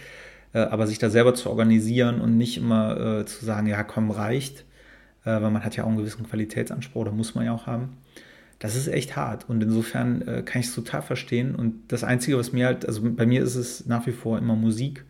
[0.56, 4.10] Äh, aber sich da selber zu organisieren und nicht immer äh, zu sagen, ja komm,
[4.10, 4.62] reicht,
[5.26, 7.98] äh, weil man hat ja auch einen gewissen Qualitätsanspruch, da muss man ja auch haben
[8.60, 9.50] das ist echt hart.
[9.50, 11.56] Und insofern kann ich es total verstehen.
[11.56, 14.56] Und das Einzige, was mir halt, also bei mir ist es nach wie vor immer
[14.56, 15.04] Musik.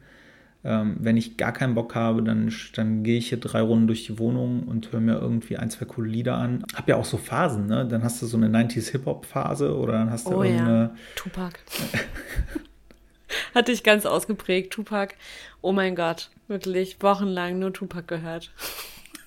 [0.63, 4.03] Ähm, wenn ich gar keinen Bock habe, dann, dann gehe ich hier drei Runden durch
[4.07, 6.65] die Wohnung und höre mir irgendwie ein, zwei coole Lieder an.
[6.73, 7.87] Hab ja auch so Phasen, ne?
[7.87, 10.79] Dann hast du so eine 90s Hip-Hop-Phase oder dann hast du oh, irgendeine.
[10.79, 10.95] Ja.
[11.15, 11.59] Tupac.
[13.53, 15.15] Hatte ich ganz ausgeprägt, Tupac.
[15.61, 18.51] Oh mein Gott, wirklich wochenlang nur Tupac gehört.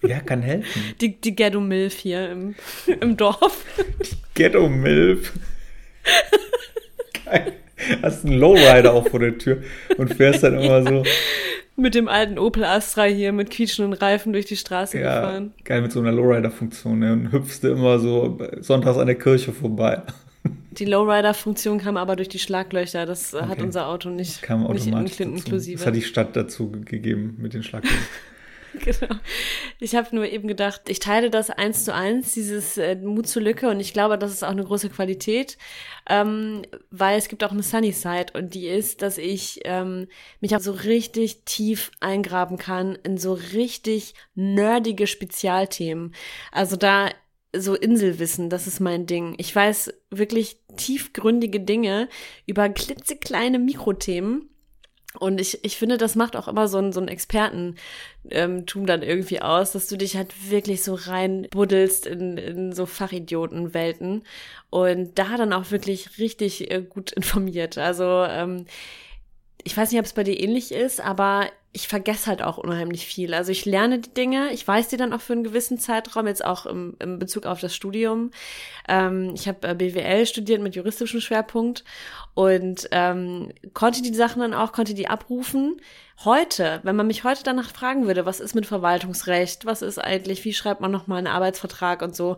[0.02, 0.94] Ja, kann helfen.
[1.00, 2.54] Die, die Ghetto Milf hier im,
[3.00, 3.64] im Dorf.
[4.34, 5.32] Ghetto Milf.
[7.24, 7.54] Geil.
[8.02, 9.62] Hast einen Lowrider auch vor der Tür
[9.96, 11.04] und fährst dann immer so.
[11.76, 15.54] Mit dem alten Opel Astra hier mit quietschenden Reifen durch die Straße ja, gefahren.
[15.64, 16.98] Geil, mit so einer Lowrider-Funktion.
[16.98, 17.12] Ne?
[17.12, 20.02] Und hüpfst du immer so sonntags an der Kirche vorbei.
[20.78, 23.06] Die Lowrider-Funktion kam aber durch die Schlaglöcher.
[23.06, 23.46] Das okay.
[23.46, 25.78] hat unser Auto nicht, kam nicht inklusive.
[25.78, 27.98] Das hat die Stadt dazu gegeben mit den Schlaglöchern.
[28.84, 29.14] genau.
[29.78, 33.42] Ich habe nur eben gedacht, ich teile das eins zu eins, dieses äh, Mut zur
[33.42, 35.58] Lücke und ich glaube, das ist auch eine große Qualität,
[36.08, 40.08] ähm, weil es gibt auch eine Sunny Side und die ist, dass ich ähm,
[40.40, 46.14] mich auch so richtig tief eingraben kann in so richtig nerdige Spezialthemen.
[46.52, 47.10] Also da
[47.56, 49.34] so Inselwissen, das ist mein Ding.
[49.38, 52.08] Ich weiß wirklich tiefgründige Dinge
[52.46, 54.50] über klitzekleine Mikrothemen
[55.18, 57.76] und ich, ich finde, das macht auch immer so ein, so ein Expertentum
[58.30, 64.22] ähm, dann irgendwie aus, dass du dich halt wirklich so reinbuddelst in, in so Fachidiotenwelten
[64.70, 67.78] und da dann auch wirklich richtig äh, gut informiert.
[67.78, 68.66] Also ähm,
[69.64, 73.06] ich weiß nicht, ob es bei dir ähnlich ist, aber ich vergesse halt auch unheimlich
[73.06, 73.34] viel.
[73.34, 76.44] Also ich lerne die Dinge, ich weiß die dann auch für einen gewissen Zeitraum, jetzt
[76.44, 78.30] auch im, im Bezug auf das Studium.
[78.88, 81.84] Ähm, ich habe äh, BWL studiert mit juristischem Schwerpunkt
[82.34, 85.80] und ähm, konnte die Sachen dann auch, konnte die abrufen.
[86.24, 90.44] Heute, wenn man mich heute danach fragen würde, was ist mit Verwaltungsrecht, was ist eigentlich,
[90.44, 92.36] wie schreibt man nochmal einen Arbeitsvertrag und so,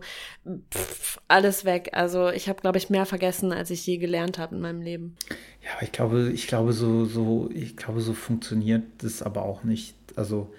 [0.71, 1.89] pff, alles weg.
[1.93, 5.15] Also ich habe, glaube ich, mehr vergessen, als ich je gelernt habe in meinem Leben.
[5.63, 9.63] Ja, aber ich glaube, ich glaube, so, so, ich glaube, so funktioniert das aber auch
[9.63, 9.95] nicht.
[10.15, 10.53] Also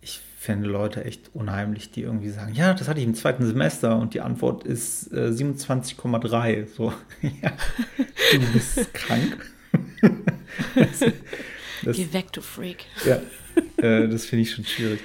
[0.00, 3.98] ich finde Leute echt unheimlich, die irgendwie sagen, ja, das hatte ich im zweiten Semester
[3.98, 6.66] und die Antwort ist äh, 27,3.
[6.66, 7.52] So, ja,
[8.32, 9.50] du bist krank.
[11.84, 12.84] das, Geh weg, du Freak.
[13.04, 13.20] Ja,
[13.76, 15.00] äh, das finde ich schon schwierig.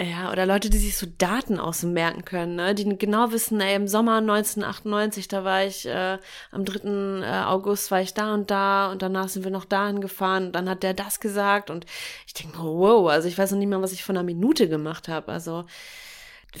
[0.00, 2.74] Ja, oder Leute, die sich so Daten ausmerken können, ne?
[2.74, 6.16] die genau wissen, ey, im Sommer 1998, da war ich, äh,
[6.52, 7.20] am 3.
[7.20, 10.52] Äh, August war ich da und da und danach sind wir noch dahin gefahren und
[10.52, 11.84] dann hat der das gesagt und
[12.26, 15.08] ich denke, wow, also ich weiß noch nicht mal, was ich von einer Minute gemacht
[15.08, 15.66] habe, also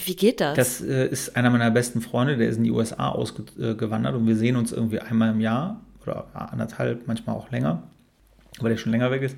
[0.04, 0.56] wie geht das?
[0.56, 4.36] Das äh, ist einer meiner besten Freunde, der ist in die USA ausgewandert und wir
[4.36, 7.84] sehen uns irgendwie einmal im Jahr oder anderthalb, manchmal auch länger,
[8.58, 9.36] weil der schon länger weg ist.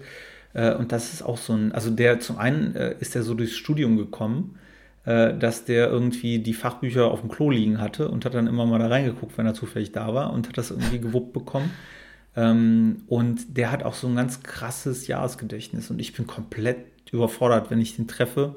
[0.54, 3.34] Äh, und das ist auch so ein, also der zum einen äh, ist der so
[3.34, 4.58] durchs Studium gekommen,
[5.04, 8.66] äh, dass der irgendwie die Fachbücher auf dem Klo liegen hatte und hat dann immer
[8.66, 11.70] mal da reingeguckt, wenn er zufällig da war und hat das irgendwie gewuppt bekommen.
[12.36, 16.78] Ähm, und der hat auch so ein ganz krasses Jahresgedächtnis und ich bin komplett
[17.10, 18.56] überfordert, wenn ich den treffe.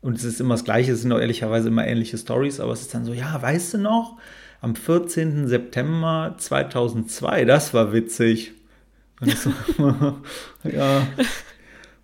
[0.00, 2.80] Und es ist immer das Gleiche, es sind auch ehrlicherweise immer ähnliche Stories, aber es
[2.80, 4.16] ist dann so, ja, weißt du noch,
[4.62, 5.46] am 14.
[5.46, 8.52] September 2002, das war witzig.
[9.20, 9.52] Und ich so,
[10.64, 11.06] ja,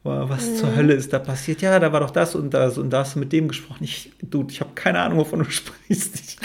[0.03, 1.63] was zur Hölle ist da passiert?
[1.63, 3.85] Ja, da war doch das und das und das mit dem gesprochen.
[3.85, 6.39] Ich, du, ich habe keine Ahnung, wovon du sprichst.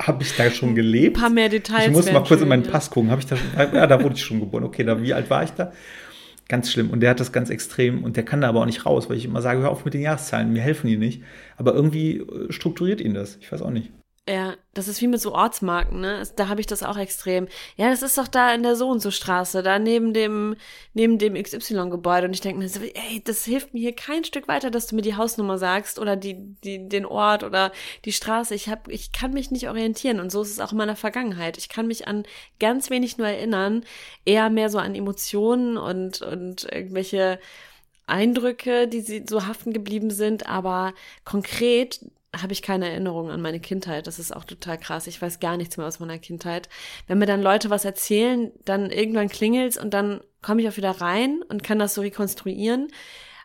[0.00, 1.16] Habe ich da schon gelebt?
[1.16, 1.86] Ein paar mehr Details.
[1.86, 2.70] Ich muss mal kurz schön, in meinen ja.
[2.70, 3.16] Pass gucken.
[3.18, 4.64] Ich da, ja, da wurde ich schon geboren.
[4.64, 5.72] Okay, da, wie alt war ich da?
[6.48, 6.90] Ganz schlimm.
[6.90, 9.16] Und der hat das ganz extrem und der kann da aber auch nicht raus, weil
[9.16, 11.22] ich immer sage, hör auf mit den Jahreszahlen, mir helfen die nicht.
[11.56, 13.36] Aber irgendwie äh, strukturiert ihn das.
[13.40, 13.92] Ich weiß auch nicht.
[14.28, 16.22] Ja, das ist wie mit so Ortsmarken, ne?
[16.36, 17.48] Da habe ich das auch extrem.
[17.76, 20.54] Ja, das ist doch da in der so und so Straße, da neben dem,
[20.94, 22.28] neben dem XY-Gebäude.
[22.28, 24.94] Und ich denke mir so, ey, das hilft mir hier kein Stück weiter, dass du
[24.94, 27.72] mir die Hausnummer sagst oder die, die, den Ort oder
[28.04, 28.54] die Straße.
[28.54, 30.20] Ich hab, ich kann mich nicht orientieren.
[30.20, 31.58] Und so ist es auch in meiner Vergangenheit.
[31.58, 32.24] Ich kann mich an
[32.60, 33.84] ganz wenig nur erinnern,
[34.24, 37.40] eher mehr so an Emotionen und, und irgendwelche
[38.06, 42.00] Eindrücke, die so haften geblieben sind, aber konkret
[42.36, 44.06] habe ich keine Erinnerung an meine Kindheit.
[44.06, 45.06] Das ist auch total krass.
[45.06, 46.68] Ich weiß gar nichts mehr aus meiner Kindheit.
[47.06, 51.00] Wenn mir dann Leute was erzählen, dann irgendwann klingelt's und dann komme ich auch wieder
[51.00, 52.88] rein und kann das so rekonstruieren.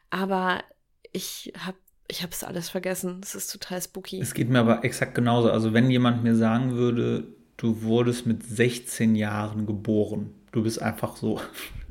[0.09, 0.63] Aber
[1.11, 3.19] ich habe ich habe es alles vergessen.
[3.21, 4.21] Das ist total spooky.
[4.21, 5.49] Es geht mir aber exakt genauso.
[5.49, 11.15] Also wenn jemand mir sagen würde, du wurdest mit 16 Jahren geboren, du bist einfach
[11.17, 11.41] so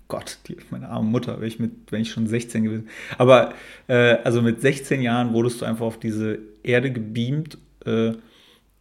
[0.08, 3.54] Gott, die, meine arme Mutter, wenn ich, mit, wenn ich schon 16 gewesen Aber
[3.88, 7.58] äh, also mit 16 Jahren wurdest du einfach auf diese Erde gebeamt.
[7.84, 8.12] Äh,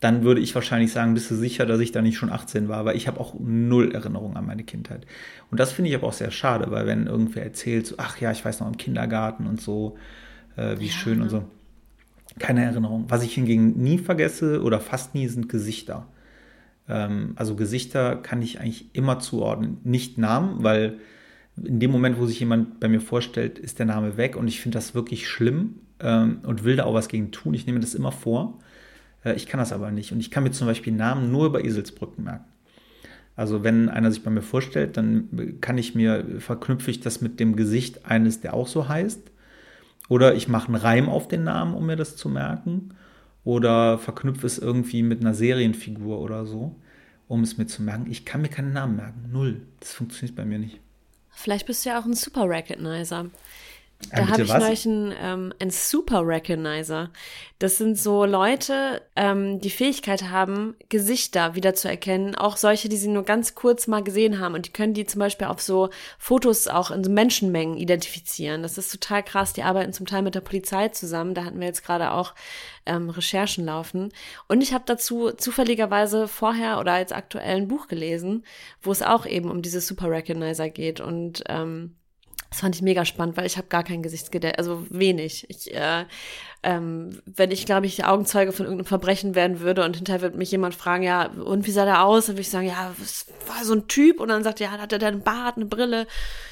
[0.03, 2.83] dann würde ich wahrscheinlich sagen, bist du sicher, dass ich da nicht schon 18 war,
[2.83, 5.07] weil ich habe auch null Erinnerung an meine Kindheit.
[5.49, 8.29] Und das finde ich aber auch sehr schade, weil wenn irgendwer erzählt, so, ach ja,
[8.31, 9.97] ich weiß noch im Kindergarten und so,
[10.57, 10.91] äh, wie ja.
[10.91, 11.45] schön und so.
[12.37, 13.05] Keine Erinnerung.
[13.07, 16.07] Was ich hingegen nie vergesse oder fast nie sind Gesichter.
[16.89, 19.77] Ähm, also Gesichter kann ich eigentlich immer zuordnen.
[19.85, 20.99] Nicht Namen, weil
[21.61, 24.61] in dem Moment, wo sich jemand bei mir vorstellt, ist der Name weg und ich
[24.61, 27.53] finde das wirklich schlimm ähm, und will da auch was gegen tun.
[27.53, 28.59] Ich nehme das immer vor.
[29.23, 30.11] Äh, ich kann das aber nicht.
[30.11, 32.45] Und ich kann mir zum Beispiel Namen nur über Eselsbrücken merken.
[33.35, 37.39] Also wenn einer sich bei mir vorstellt, dann kann ich mir, verknüpfe ich das mit
[37.39, 39.31] dem Gesicht eines, der auch so heißt.
[40.09, 42.89] Oder ich mache einen Reim auf den Namen, um mir das zu merken.
[43.43, 46.75] Oder verknüpfe es irgendwie mit einer Serienfigur oder so,
[47.27, 48.05] um es mir zu merken.
[48.09, 49.29] Ich kann mir keinen Namen merken.
[49.31, 49.61] Null.
[49.79, 50.79] Das funktioniert bei mir nicht.
[51.33, 53.29] Vielleicht bist du ja auch ein Super Recognizer.
[54.11, 57.09] Da habe ich neulich einen, ähm, einen Super Recognizer.
[57.59, 62.35] Das sind so Leute, ähm, die Fähigkeit haben, Gesichter wiederzuerkennen.
[62.35, 64.53] Auch solche, die sie nur ganz kurz mal gesehen haben.
[64.53, 68.63] Und die können die zum Beispiel auf so Fotos auch in so Menschenmengen identifizieren.
[68.63, 69.53] Das ist total krass.
[69.53, 71.33] Die arbeiten zum Teil mit der Polizei zusammen.
[71.33, 72.33] Da hatten wir jetzt gerade auch
[72.85, 74.11] ähm, Recherchen laufen.
[74.47, 78.45] Und ich habe dazu zufälligerweise vorher oder als aktuell ein Buch gelesen,
[78.81, 80.99] wo es auch eben um diese Super Recognizer geht.
[80.99, 81.95] Und ähm,
[82.53, 85.47] das fand ich mega spannend, weil ich habe gar kein Gesichtsgedächtnis, also wenig.
[85.49, 86.05] Ich, äh,
[86.61, 90.51] ähm, wenn ich, glaube ich, Augenzeuge von irgendeinem Verbrechen werden würde und hinterher wird mich
[90.51, 92.27] jemand fragen, ja, und wie sah der aus?
[92.27, 94.19] Dann würde ich sagen, ja, was war so ein Typ?
[94.19, 96.05] Und dann sagt er, ja, hat er einen Bart, eine Brille?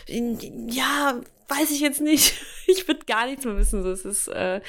[0.08, 2.34] Ja, weiß ich jetzt nicht.
[2.68, 3.86] Ich würde gar nichts mehr wissen.
[3.86, 4.62] Es ist, äh,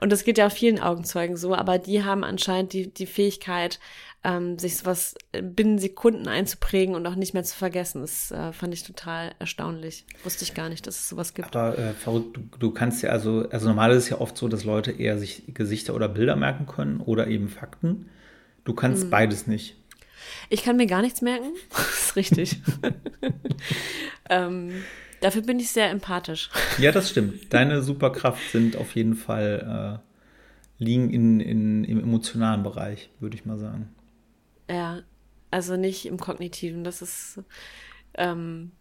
[0.00, 3.80] und das geht ja auch vielen Augenzeugen so, aber die haben anscheinend die, die Fähigkeit,
[4.24, 8.02] ähm, sich sowas binnen Sekunden einzuprägen und auch nicht mehr zu vergessen.
[8.02, 10.04] Das äh, fand ich total erstaunlich.
[10.22, 11.54] Wusste ich gar nicht, dass es sowas gibt.
[11.56, 14.48] Aber äh, verrückt, du, du, kannst ja also, also normal ist es ja oft so,
[14.48, 18.08] dass Leute eher sich Gesichter oder Bilder merken können oder eben Fakten.
[18.64, 19.10] Du kannst mhm.
[19.10, 19.76] beides nicht.
[20.50, 21.52] Ich kann mir gar nichts merken.
[21.70, 22.60] das ist richtig.
[24.30, 24.72] ähm,
[25.22, 26.50] Dafür bin ich sehr empathisch.
[26.78, 27.52] Ja, das stimmt.
[27.54, 33.44] Deine Superkraft sind auf jeden Fall äh, liegen in, in, im emotionalen Bereich, würde ich
[33.44, 33.88] mal sagen.
[34.72, 35.02] Ja,
[35.50, 36.82] also nicht im kognitiven.
[36.82, 37.40] Das ist
[38.14, 38.72] ähm,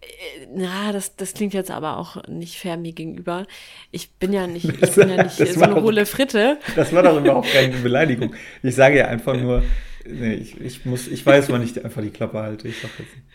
[0.00, 3.46] äh, na, das, das klingt jetzt aber auch nicht fair mir gegenüber.
[3.90, 6.58] Ich bin ja nicht, ich bin ja nicht so eine hohle Fritte.
[6.76, 8.34] Das war doch überhaupt keine Beleidigung.
[8.62, 9.62] Ich sage ja einfach nur,
[10.06, 12.68] nee, ich, ich muss, ich weiß, wann ich einfach die Klappe halte.
[12.68, 13.26] Ich sag jetzt nicht.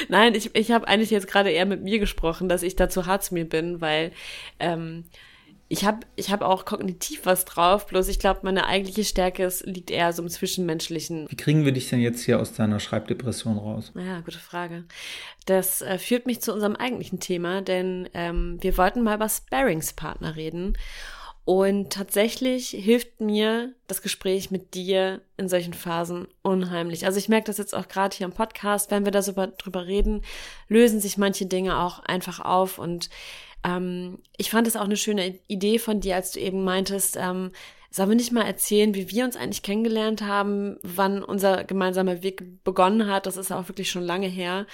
[0.08, 3.06] Nein, ich, ich habe eigentlich jetzt gerade eher mit mir gesprochen, dass ich da zu
[3.06, 4.12] hart zu mir bin, weil
[4.58, 5.04] ähm,
[5.74, 9.66] ich habe ich hab auch kognitiv was drauf, bloß ich glaube, meine eigentliche Stärke ist,
[9.66, 11.26] liegt eher so im Zwischenmenschlichen.
[11.28, 13.90] Wie kriegen wir dich denn jetzt hier aus deiner Schreibdepression raus?
[13.94, 14.84] Naja, gute Frage.
[15.46, 20.36] Das äh, führt mich zu unserem eigentlichen Thema, denn ähm, wir wollten mal über Sparringspartner
[20.36, 20.78] reden.
[21.44, 27.04] Und tatsächlich hilft mir das Gespräch mit dir in solchen Phasen unheimlich.
[27.04, 29.86] Also ich merke das jetzt auch gerade hier im Podcast, wenn wir da so drüber
[29.86, 30.22] reden,
[30.68, 33.10] lösen sich manche Dinge auch einfach auf und
[33.64, 37.50] ähm, ich fand es auch eine schöne Idee von dir, als du eben meintest, ähm,
[37.90, 42.64] sollen wir nicht mal erzählen, wie wir uns eigentlich kennengelernt haben, wann unser gemeinsamer Weg
[42.64, 43.26] begonnen hat?
[43.26, 44.66] Das ist auch wirklich schon lange her.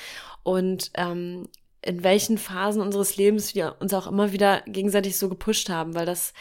[0.42, 1.48] Und ähm,
[1.82, 6.06] in welchen Phasen unseres Lebens wir uns auch immer wieder gegenseitig so gepusht haben, weil
[6.06, 6.32] das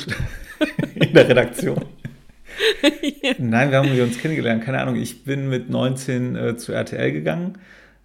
[0.96, 1.86] in der Redaktion.
[3.38, 4.64] Nein, wir haben uns kennengelernt.
[4.64, 4.96] Keine Ahnung.
[4.96, 7.58] Ich bin mit 19 äh, zu RTL gegangen,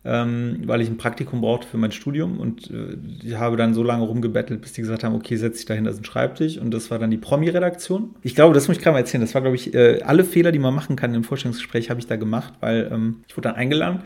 [0.04, 3.82] ähm, weil ich ein Praktikum brauchte für mein Studium und äh, ich habe dann so
[3.82, 6.72] lange rumgebettelt, bis die gesagt haben, okay, setz dich dahinter, das ist ein Schreibtisch und
[6.72, 8.14] das war dann die Promi-Redaktion.
[8.22, 9.20] Ich glaube, das muss ich gerade mal erzählen.
[9.20, 12.06] Das war, glaube ich, äh, alle Fehler, die man machen kann im Vorstellungsgespräch, habe ich
[12.06, 14.00] da gemacht, weil ähm, ich wurde dann eingeladen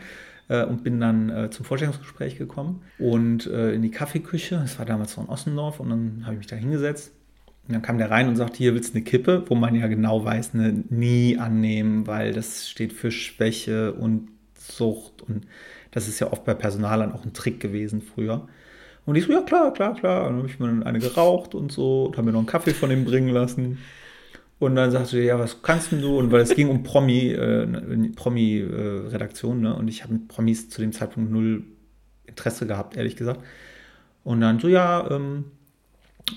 [0.49, 4.57] äh, und bin dann äh, zum Vorstellungsgespräch gekommen und äh, in die Kaffeeküche.
[4.57, 7.14] Das war damals so in Ossendorf und dann habe ich mich da hingesetzt
[7.67, 9.87] und dann kam der rein und sagte, hier willst du eine Kippe, wo man ja
[9.87, 15.23] genau weiß, ne, nie annehmen, weil das steht für Schwäche und Sucht.
[15.23, 15.47] Und
[15.91, 18.47] das ist ja oft bei Personalern auch ein Trick gewesen früher.
[19.05, 20.27] Und ich so, ja klar, klar, klar.
[20.27, 22.73] Und dann habe ich mir eine geraucht und so und habe mir noch einen Kaffee
[22.73, 23.79] von ihm bringen lassen.
[24.59, 26.17] Und dann sagte er, ja, was kannst denn du?
[26.17, 27.67] Und weil es ging um Promi, äh,
[28.15, 29.75] Promi-Redaktion, äh, ne?
[29.75, 31.63] Und ich habe mit Promis zu dem Zeitpunkt null
[32.25, 33.41] Interesse gehabt, ehrlich gesagt.
[34.23, 35.45] Und dann so, ja, ähm,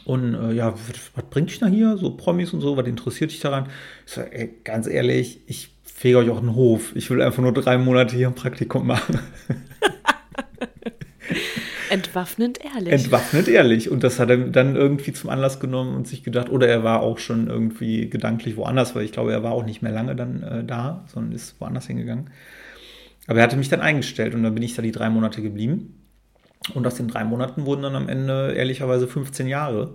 [0.05, 1.97] und äh, ja, was, bringt dich da hier?
[1.97, 3.69] So Promis und so, was interessiert dich daran?
[4.07, 6.95] Ich so, ey, ganz ehrlich, ich fege euch auch einen Hof.
[6.95, 9.19] Ich will einfach nur drei Monate hier ein Praktikum machen.
[11.91, 12.93] Entwaffnend ehrlich.
[12.93, 13.91] Entwaffnend ehrlich.
[13.91, 17.01] Und das hat er dann irgendwie zum Anlass genommen und sich gedacht, oder er war
[17.01, 20.43] auch schon irgendwie gedanklich woanders, weil ich glaube, er war auch nicht mehr lange dann
[20.43, 22.31] äh, da, sondern ist woanders hingegangen.
[23.27, 25.98] Aber er hatte mich dann eingestellt und dann bin ich da die drei Monate geblieben.
[26.75, 29.95] Und aus den drei Monaten wurden dann am Ende ehrlicherweise 15 Jahre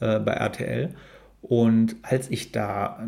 [0.00, 0.94] äh, bei RTL.
[1.40, 3.06] Und als ich da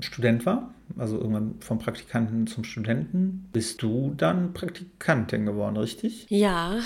[0.00, 6.26] Student war, also irgendwann vom Praktikanten zum Studenten, bist du dann Praktikantin geworden, richtig?
[6.28, 6.76] Ja,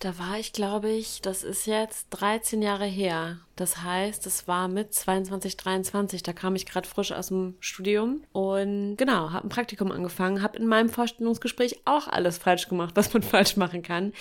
[0.00, 3.38] da war ich, glaube ich, das ist jetzt 13 Jahre her.
[3.56, 6.22] Das heißt, es war mit 22, 23.
[6.22, 10.58] Da kam ich gerade frisch aus dem Studium und genau, habe ein Praktikum angefangen, habe
[10.58, 14.12] in meinem Vorstellungsgespräch auch alles falsch gemacht, was man falsch machen kann.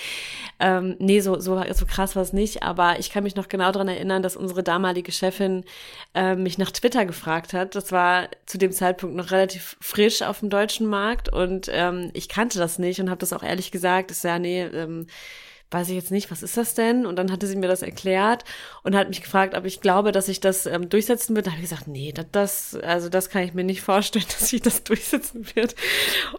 [0.62, 3.74] Ähm, nee, so, so, so krass war es nicht, aber ich kann mich noch genau
[3.74, 5.66] daran erinnern, dass unsere damalige Chefin
[6.14, 7.76] äh, mich nach Twitter gefragt hat.
[7.76, 12.30] Das war zu dem Zeitpunkt noch relativ frisch auf dem deutschen Markt und ähm, ich
[12.30, 15.08] kannte das nicht und habe das auch ehrlich gesagt, ist ja, nee, ähm,
[15.76, 17.06] weiß ich jetzt nicht, was ist das denn?
[17.06, 18.46] Und dann hatte sie mir das erklärt
[18.84, 21.48] und hat mich gefragt, ob ich glaube, dass ich das ähm, durchsetzen wird.
[21.48, 24.54] Da habe ich gesagt, nee, das, das, also das kann ich mir nicht vorstellen, dass
[24.54, 25.76] ich das durchsetzen wird.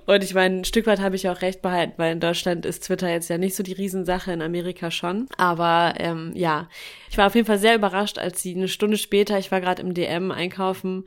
[0.07, 2.85] Und ich meine, ein Stück weit habe ich auch recht behalten, weil in Deutschland ist
[2.85, 5.29] Twitter jetzt ja nicht so die Riesensache, in Amerika schon.
[5.37, 6.68] Aber ähm, ja,
[7.11, 9.83] ich war auf jeden Fall sehr überrascht, als sie eine Stunde später, ich war gerade
[9.83, 11.05] im DM einkaufen,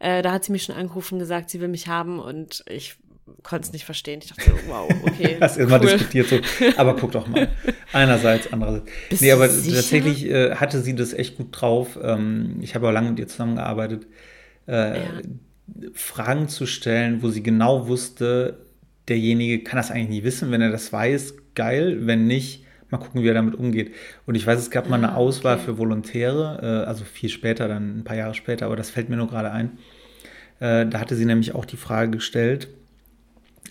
[0.00, 2.96] äh, da hat sie mich schon angerufen gesagt, sie will mich haben und ich
[3.42, 4.20] konnte es nicht verstehen.
[4.22, 5.36] Ich dachte so, wow, okay.
[5.40, 5.64] Hast cool.
[5.64, 6.38] immer diskutiert so,
[6.76, 7.48] aber guck doch mal.
[7.92, 8.90] Einerseits, andererseits.
[9.08, 11.98] Bist nee, aber tatsächlich äh, hatte sie das echt gut drauf.
[12.02, 14.06] Ähm, ich habe auch lange mit ihr zusammengearbeitet.
[14.66, 15.04] Äh, ja.
[15.92, 18.66] Fragen zu stellen, wo sie genau wusste,
[19.08, 20.50] derjenige kann das eigentlich nie wissen.
[20.50, 22.06] Wenn er das weiß, geil.
[22.06, 23.94] Wenn nicht, mal gucken, wie er damit umgeht.
[24.26, 25.64] Und ich weiß, es gab mal eine ah, Auswahl okay.
[25.66, 29.16] für Volontäre, äh, also viel später, dann ein paar Jahre später, aber das fällt mir
[29.16, 29.78] nur gerade ein.
[30.60, 32.68] Äh, da hatte sie nämlich auch die Frage gestellt,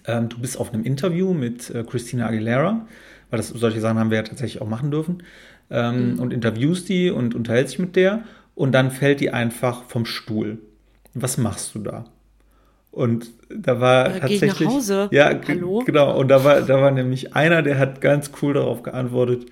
[0.08, 2.88] ähm, du bist auf einem Interview mit äh, Christina Aguilera,
[3.30, 5.24] weil das, solche Sachen haben wir ja tatsächlich auch machen dürfen,
[5.70, 6.20] ähm, mhm.
[6.20, 8.24] und interviewst die und unterhältst dich mit der
[8.56, 10.60] und dann fällt die einfach vom Stuhl.
[11.14, 12.06] was machst du da?
[12.92, 14.58] Und da war Oder tatsächlich.
[14.58, 15.08] Geh nach Hause?
[15.12, 15.84] Ja, Hallo?
[15.86, 16.18] genau.
[16.18, 19.46] Und da war, da war nämlich einer, der hat ganz cool darauf geantwortet: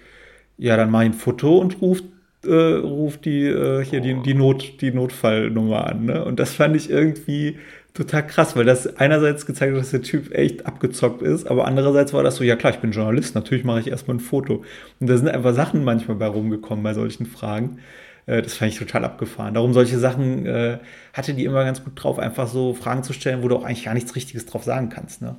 [0.58, 2.06] Ja, dann mach ich ein Foto und ruft,
[2.44, 6.06] äh, ruft die, äh, hier die, die, Not, die Notfallnummer an.
[6.06, 6.26] Ne?
[6.26, 7.60] Und das fand ich irgendwie
[7.96, 12.14] total krass, weil das einerseits gezeigt hat, dass der Typ echt abgezockt ist, aber andererseits
[12.14, 14.64] war das so, ja klar, ich bin Journalist, natürlich mache ich erstmal ein Foto.
[15.00, 17.80] Und da sind einfach Sachen manchmal bei rumgekommen bei solchen Fragen.
[18.26, 19.54] Äh, das fand ich total abgefahren.
[19.54, 20.78] Darum solche Sachen äh,
[21.14, 23.86] hatte die immer ganz gut drauf, einfach so Fragen zu stellen, wo du auch eigentlich
[23.86, 25.22] gar nichts Richtiges drauf sagen kannst.
[25.22, 25.38] Ne?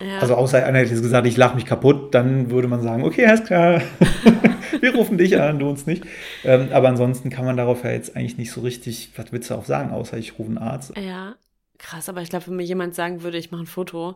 [0.00, 0.20] Ja.
[0.20, 3.26] Also außer einer hätte jetzt gesagt, ich lach mich kaputt, dann würde man sagen, okay,
[3.26, 3.82] alles klar,
[4.80, 6.04] wir rufen dich an, du uns nicht.
[6.44, 9.54] Ähm, aber ansonsten kann man darauf ja jetzt eigentlich nicht so richtig, was willst du
[9.54, 10.96] auch sagen, außer ich rufe einen Arzt.
[10.96, 11.34] Ja,
[11.80, 14.14] krass, aber ich glaube, wenn mir jemand sagen würde, ich mache ein Foto,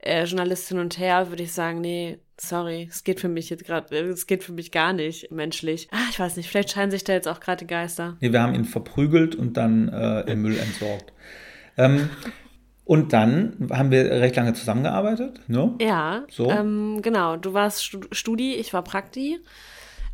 [0.00, 3.64] äh, Journalist hin und her, würde ich sagen, nee, sorry, es geht für mich jetzt
[3.64, 5.88] gerade, es geht für mich gar nicht menschlich.
[5.92, 8.16] Ah, ich weiß nicht, vielleicht scheinen sich da jetzt auch gerade die Geister.
[8.20, 11.12] Nee, wir haben ihn verprügelt und dann äh, im Müll entsorgt.
[11.76, 12.10] Ähm,
[12.84, 15.74] und dann haben wir recht lange zusammengearbeitet, ne?
[15.80, 16.50] Ja, So.
[16.50, 17.36] ähm, genau.
[17.36, 19.38] Du warst Stu- Studi, ich war Prakti.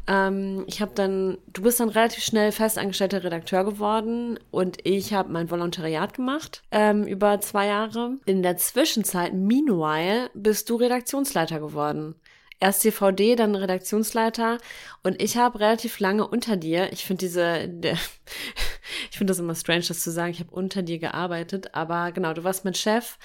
[0.06, 5.32] Ähm, ich habe dann, du bist dann relativ schnell festangestellter Redakteur geworden und ich habe
[5.32, 8.18] mein Volontariat gemacht ähm, über zwei Jahre.
[8.26, 12.14] In der Zwischenzeit, meanwhile, bist du Redaktionsleiter geworden.
[12.62, 14.58] Erst CVD, dann Redaktionsleiter
[15.02, 16.92] und ich habe relativ lange unter dir.
[16.92, 17.94] Ich finde diese, der,
[19.10, 20.32] ich finde das immer strange, das zu sagen.
[20.32, 23.16] Ich habe unter dir gearbeitet, aber genau, du warst mein Chef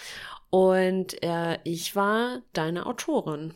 [0.55, 3.51] und äh, ich war deine Autorin.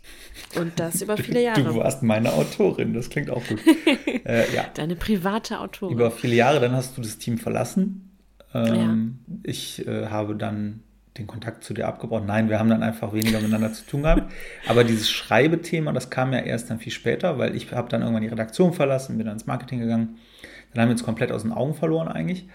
[0.58, 1.64] Und das über viele Jahre.
[1.64, 3.62] Du warst meine Autorin, das klingt auch gut.
[4.26, 5.96] äh, ja, Deine private Autorin.
[5.96, 8.18] über viele Jahre, dann hast du das Team verlassen.
[8.54, 10.84] Ähm, Ich äh, habe dann
[11.18, 12.26] den Kontakt zu dir abgebrochen.
[12.26, 14.34] Nein, wir haben dann einfach weniger miteinander zu tun gehabt.
[14.68, 18.24] Aber dieses Schreibethema, das kam ja erst dann viel später, weil ich habe dann irgendwann
[18.24, 20.18] die Redaktion verlassen, bin dann ins Marketing gegangen.
[20.74, 22.50] Dann haben wir uns komplett aus den Augen verloren eigentlich.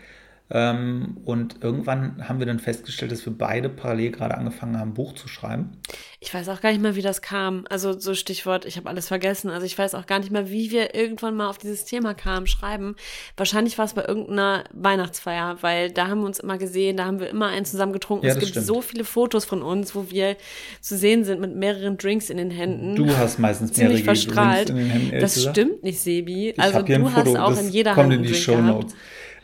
[0.51, 5.15] Ähm, und irgendwann haben wir dann festgestellt, dass wir beide parallel gerade angefangen haben, Buch
[5.15, 5.79] zu schreiben.
[6.21, 7.65] Ich weiß auch gar nicht mehr, wie das kam.
[7.71, 9.49] Also so Stichwort, ich habe alles vergessen.
[9.51, 12.47] Also ich weiß auch gar nicht mehr, wie wir irgendwann mal auf dieses Thema kamen,
[12.47, 12.95] schreiben.
[13.39, 17.21] Wahrscheinlich war es bei irgendeiner Weihnachtsfeier, weil da haben wir uns immer gesehen, da haben
[17.21, 18.27] wir immer einen zusammen getrunken.
[18.27, 18.67] Ja, es gibt stimmt.
[18.67, 20.37] so viele Fotos von uns, wo wir
[20.83, 22.97] zu sehen sind mit mehreren Drinks in den Händen.
[22.97, 24.69] Du hast meistens mehrere verstrahlt.
[24.69, 26.51] Drinks in den Händen, das stimmt nicht, Sebi.
[26.51, 28.57] Ich also du hast Foto, auch in jeder kommt Hand in einen die Drink Show
[28.57, 28.83] gehabt.
[28.83, 28.95] Notes.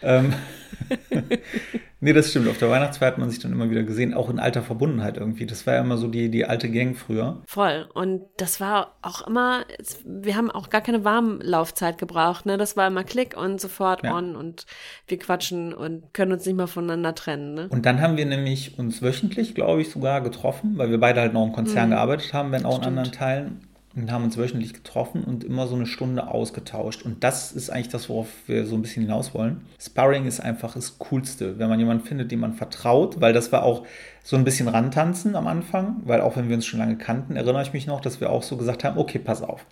[0.02, 0.34] Ähm,
[2.00, 2.48] nee, das stimmt.
[2.48, 5.46] Auf der Weihnachtsfeier hat man sich dann immer wieder gesehen, auch in alter Verbundenheit irgendwie.
[5.46, 7.42] Das war ja immer so die, die alte Gang früher.
[7.46, 7.88] Voll.
[7.94, 9.64] Und das war auch immer,
[10.04, 12.46] wir haben auch gar keine Warmlaufzeit gebraucht.
[12.46, 12.56] Ne?
[12.58, 14.14] Das war immer Klick und sofort Ja.
[14.16, 14.66] on und
[15.06, 17.54] wir quatschen und können uns nicht mal voneinander trennen.
[17.54, 17.68] Ne?
[17.70, 21.32] Und dann haben wir nämlich uns wöchentlich, glaube ich, sogar getroffen, weil wir beide halt
[21.32, 22.82] noch im Konzern gearbeitet haben, wenn auch in Mhm.
[22.82, 22.98] Stimmt.
[22.98, 23.66] anderen Teilen.
[23.96, 27.02] Und haben uns wöchentlich getroffen und immer so eine Stunde ausgetauscht.
[27.02, 29.62] Und das ist eigentlich das, worauf wir so ein bisschen hinaus wollen.
[29.80, 33.64] Sparring ist einfach das Coolste, wenn man jemanden findet, dem man vertraut, weil das war
[33.64, 33.84] auch
[34.22, 37.62] so ein bisschen rantanzen am Anfang, weil auch wenn wir uns schon lange kannten, erinnere
[37.62, 39.66] ich mich noch, dass wir auch so gesagt haben, okay, pass auf.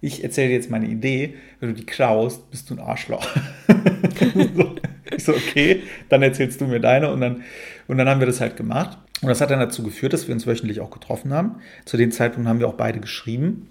[0.00, 3.26] Ich erzähle dir jetzt meine Idee, wenn du die klaust, bist du ein Arschloch.
[4.54, 4.76] so,
[5.10, 7.42] ich so, okay, dann erzählst du mir deine und dann,
[7.88, 8.98] und dann haben wir das halt gemacht.
[9.22, 11.56] Und das hat dann dazu geführt, dass wir uns wöchentlich auch getroffen haben.
[11.84, 13.68] Zu dem Zeitpunkt haben wir auch beide geschrieben,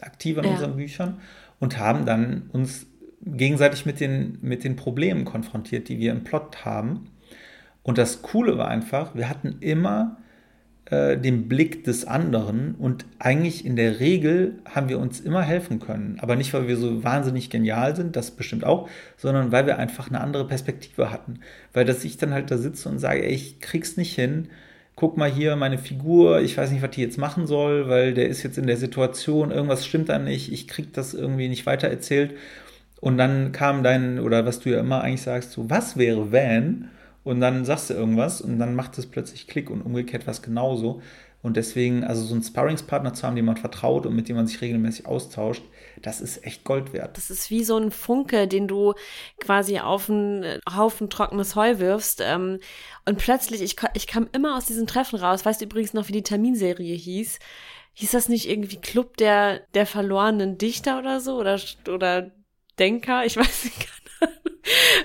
[0.00, 0.50] aktiv an Ja.
[0.50, 1.20] unseren Büchern
[1.60, 2.86] und haben dann uns
[3.24, 7.06] gegenseitig mit den, mit den Problemen konfrontiert, die wir im Plot haben.
[7.82, 10.18] Und das Coole war einfach, wir hatten immer
[10.86, 15.78] äh, den Blick des anderen und eigentlich in der Regel haben wir uns immer helfen
[15.80, 16.18] können.
[16.20, 20.08] Aber nicht, weil wir so wahnsinnig genial sind, das bestimmt auch, sondern weil wir einfach
[20.08, 21.40] eine andere Perspektive hatten.
[21.72, 24.48] Weil dass ich dann halt da sitze und sage, ey, ich krieg's nicht hin.
[25.02, 28.28] Guck mal hier, meine Figur, ich weiß nicht, was die jetzt machen soll, weil der
[28.28, 32.36] ist jetzt in der Situation, irgendwas stimmt da nicht, ich krieg das irgendwie nicht weitererzählt.
[33.00, 36.88] Und dann kam dein, oder was du ja immer eigentlich sagst, so, was wäre, wenn?
[37.24, 41.02] Und dann sagst du irgendwas und dann macht es plötzlich Klick und umgekehrt was genauso.
[41.42, 44.46] Und deswegen, also so einen Sparringspartner zu haben, dem man vertraut und mit dem man
[44.46, 45.64] sich regelmäßig austauscht,
[46.02, 47.16] das ist echt Gold wert.
[47.16, 48.94] Das ist wie so ein Funke, den du
[49.38, 52.20] quasi auf einen Haufen trockenes Heu wirfst.
[52.20, 52.58] Ähm,
[53.04, 55.44] und plötzlich, ich, ich kam immer aus diesen Treffen raus.
[55.44, 57.38] Weißt du übrigens noch, wie die Terminserie hieß?
[57.94, 61.36] Hieß das nicht irgendwie Club der, der verlorenen Dichter oder so?
[61.36, 62.30] Oder, oder
[62.78, 63.24] Denker?
[63.24, 64.01] Ich weiß nicht.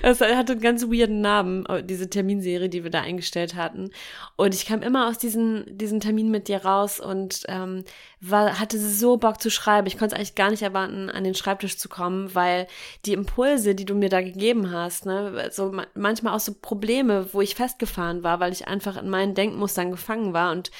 [0.02, 3.90] Es hatte einen ganz weirden Namen, diese Terminserie, die wir da eingestellt hatten.
[4.36, 7.84] Und ich kam immer aus diesen, diesen Termin mit dir raus und ähm,
[8.20, 9.88] war, hatte so Bock zu schreiben.
[9.88, 12.68] Ich konnte es eigentlich gar nicht erwarten, an den Schreibtisch zu kommen, weil
[13.04, 17.32] die Impulse, die du mir da gegeben hast, ne, so ma- manchmal auch so Probleme,
[17.32, 20.70] wo ich festgefahren war, weil ich einfach in meinen Denkmustern gefangen war und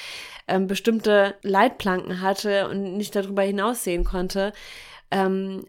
[0.46, 4.52] ähm, bestimmte Leitplanken hatte und nicht darüber hinaussehen konnte.
[5.10, 5.66] Ähm,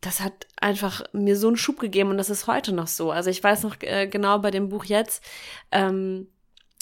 [0.00, 3.10] das hat einfach mir so einen Schub gegeben und das ist heute noch so.
[3.10, 5.22] Also ich weiß noch äh, genau bei dem Buch jetzt,
[5.70, 6.28] ähm,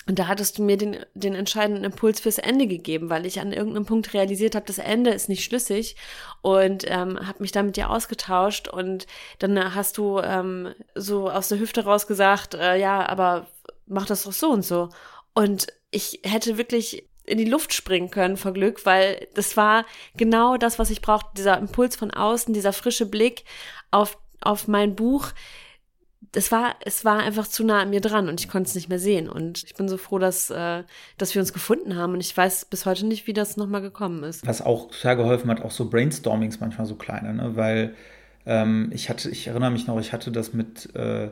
[0.08, 3.52] und da hattest du mir den, den entscheidenden Impuls fürs Ende gegeben, weil ich an
[3.52, 5.96] irgendeinem Punkt realisiert habe, das Ende ist nicht schlüssig
[6.40, 9.06] und ähm, habe mich da mit dir ausgetauscht und
[9.38, 13.48] dann hast du ähm, so aus der Hüfte raus gesagt, äh, ja, aber
[13.84, 14.88] mach das doch so und so.
[15.34, 19.84] Und ich hätte wirklich in die Luft springen können vor Glück, weil das war
[20.16, 23.44] genau das, was ich brauchte, dieser Impuls von außen, dieser frische Blick
[23.90, 25.32] auf, auf mein Buch,
[26.32, 28.88] das war, es war einfach zu nah an mir dran und ich konnte es nicht
[28.88, 29.28] mehr sehen.
[29.28, 30.82] Und ich bin so froh, dass, äh,
[31.16, 32.12] dass wir uns gefunden haben.
[32.12, 34.46] Und ich weiß bis heute nicht, wie das nochmal gekommen ist.
[34.46, 37.56] Was auch total geholfen hat, auch so Brainstormings manchmal so kleine, ne?
[37.56, 37.94] Weil
[38.46, 41.30] ähm, ich hatte, ich erinnere mich noch, ich hatte das mit äh,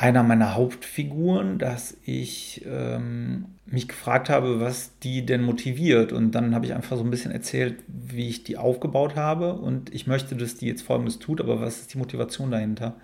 [0.00, 6.10] einer meiner Hauptfiguren, dass ich ähm, mich gefragt habe, was die denn motiviert.
[6.14, 9.52] Und dann habe ich einfach so ein bisschen erzählt, wie ich die aufgebaut habe.
[9.52, 12.96] Und ich möchte, dass die jetzt Folgendes tut, aber was ist die Motivation dahinter?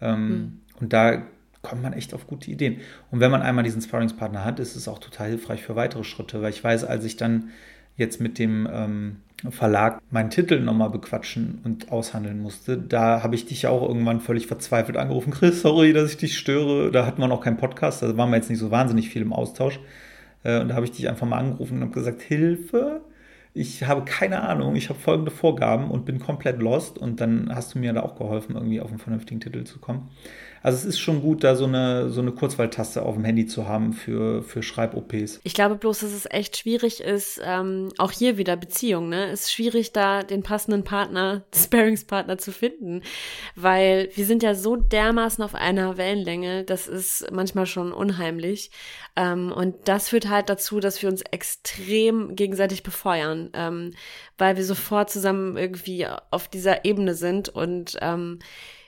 [0.00, 0.60] Ähm, mhm.
[0.78, 1.26] Und da
[1.62, 2.76] kommt man echt auf gute Ideen.
[3.10, 6.42] Und wenn man einmal diesen Sparringspartner hat, ist es auch total hilfreich für weitere Schritte,
[6.42, 7.50] weil ich weiß, als ich dann
[7.96, 9.16] jetzt mit dem ähm,
[9.50, 14.20] Verlag meinen Titel nochmal bequatschen und aushandeln musste, da habe ich dich ja auch irgendwann
[14.20, 15.30] völlig verzweifelt angerufen.
[15.30, 16.90] Chris, sorry, dass ich dich störe.
[16.90, 19.34] Da hatten wir noch keinen Podcast, da waren wir jetzt nicht so wahnsinnig viel im
[19.34, 19.78] Austausch.
[20.42, 23.02] Äh, und da habe ich dich einfach mal angerufen und habe gesagt, Hilfe,
[23.52, 27.74] ich habe keine Ahnung, ich habe folgende Vorgaben und bin komplett lost und dann hast
[27.74, 30.10] du mir da auch geholfen, irgendwie auf einen vernünftigen Titel zu kommen.
[30.66, 33.68] Also es ist schon gut, da so eine, so eine Kurzwahltaste auf dem Handy zu
[33.68, 35.38] haben für, für Schreib-OPs.
[35.44, 39.26] Ich glaube bloß, dass es echt schwierig ist, ähm, auch hier wieder Beziehung, ne?
[39.30, 43.02] Es ist schwierig, da den passenden Partner, Sparingspartner zu finden,
[43.54, 48.72] weil wir sind ja so dermaßen auf einer Wellenlänge, das ist manchmal schon unheimlich.
[49.14, 53.92] Ähm, und das führt halt dazu, dass wir uns extrem gegenseitig befeuern, ähm,
[54.36, 58.40] weil wir sofort zusammen irgendwie auf dieser Ebene sind und ähm,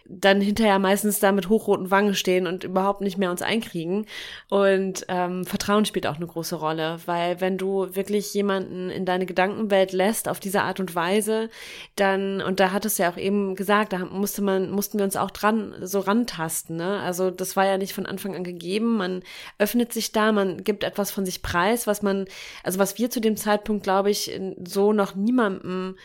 [0.08, 4.06] dann hinterher meistens da mit hochroten Wangen stehen und überhaupt nicht mehr uns einkriegen.
[4.48, 9.26] Und ähm, Vertrauen spielt auch eine große Rolle, weil wenn du wirklich jemanden in deine
[9.26, 11.50] Gedankenwelt lässt auf diese Art und Weise,
[11.96, 15.16] dann, und da hattest du ja auch eben gesagt, da musste man, mussten wir uns
[15.16, 16.76] auch dran so rantasten.
[16.76, 17.00] Ne?
[17.00, 18.96] Also das war ja nicht von Anfang an gegeben.
[18.96, 19.22] Man
[19.58, 22.24] öffnet sich da, man gibt etwas von sich preis, was man,
[22.64, 25.96] also was wir zu dem Zeitpunkt, glaube ich, so noch niemandem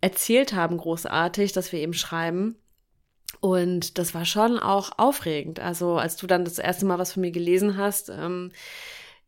[0.00, 2.56] erzählt haben, großartig, dass wir eben schreiben.
[3.44, 5.60] Und das war schon auch aufregend.
[5.60, 8.52] Also als du dann das erste Mal was von mir gelesen hast, ähm,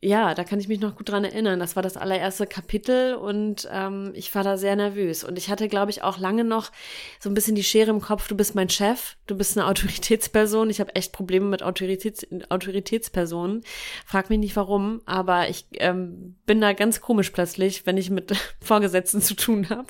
[0.07, 1.59] ja, da kann ich mich noch gut dran erinnern.
[1.59, 5.25] Das war das allererste Kapitel und ähm, ich war da sehr nervös.
[5.25, 6.71] Und ich hatte, glaube ich, auch lange noch
[7.19, 10.71] so ein bisschen die Schere im Kopf, du bist mein Chef, du bist eine Autoritätsperson.
[10.71, 13.65] Ich habe echt Probleme mit Autoritäts Autoritätspersonen.
[14.07, 18.33] Frag mich nicht warum, aber ich ähm, bin da ganz komisch plötzlich, wenn ich mit
[18.61, 19.89] Vorgesetzten zu tun habe.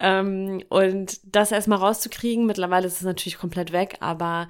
[0.00, 4.48] Ähm, und das erstmal rauszukriegen, mittlerweile ist es natürlich komplett weg, aber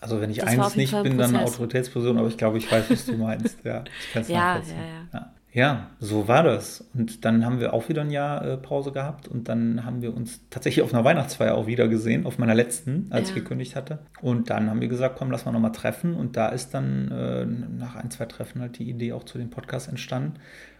[0.00, 2.90] also wenn ich das eins nicht bin, dann eine Autoritätsperson, aber ich glaube, ich weiß,
[2.90, 3.58] was du meinst.
[3.64, 4.56] Ja, ich kann es ja.
[4.56, 4.62] Ja,
[5.12, 5.32] ja.
[5.52, 6.84] ja, so war das.
[6.94, 10.14] Und dann haben wir auch wieder ein Jahr äh, Pause gehabt und dann haben wir
[10.14, 13.36] uns tatsächlich auf einer Weihnachtsfeier auch wieder gesehen, auf meiner letzten, als ja.
[13.36, 14.00] ich gekündigt hatte.
[14.20, 16.14] Und dann haben wir gesagt, komm, lass mal nochmal treffen.
[16.14, 19.50] Und da ist dann äh, nach ein, zwei Treffen halt die Idee auch zu dem
[19.50, 20.34] Podcast entstanden.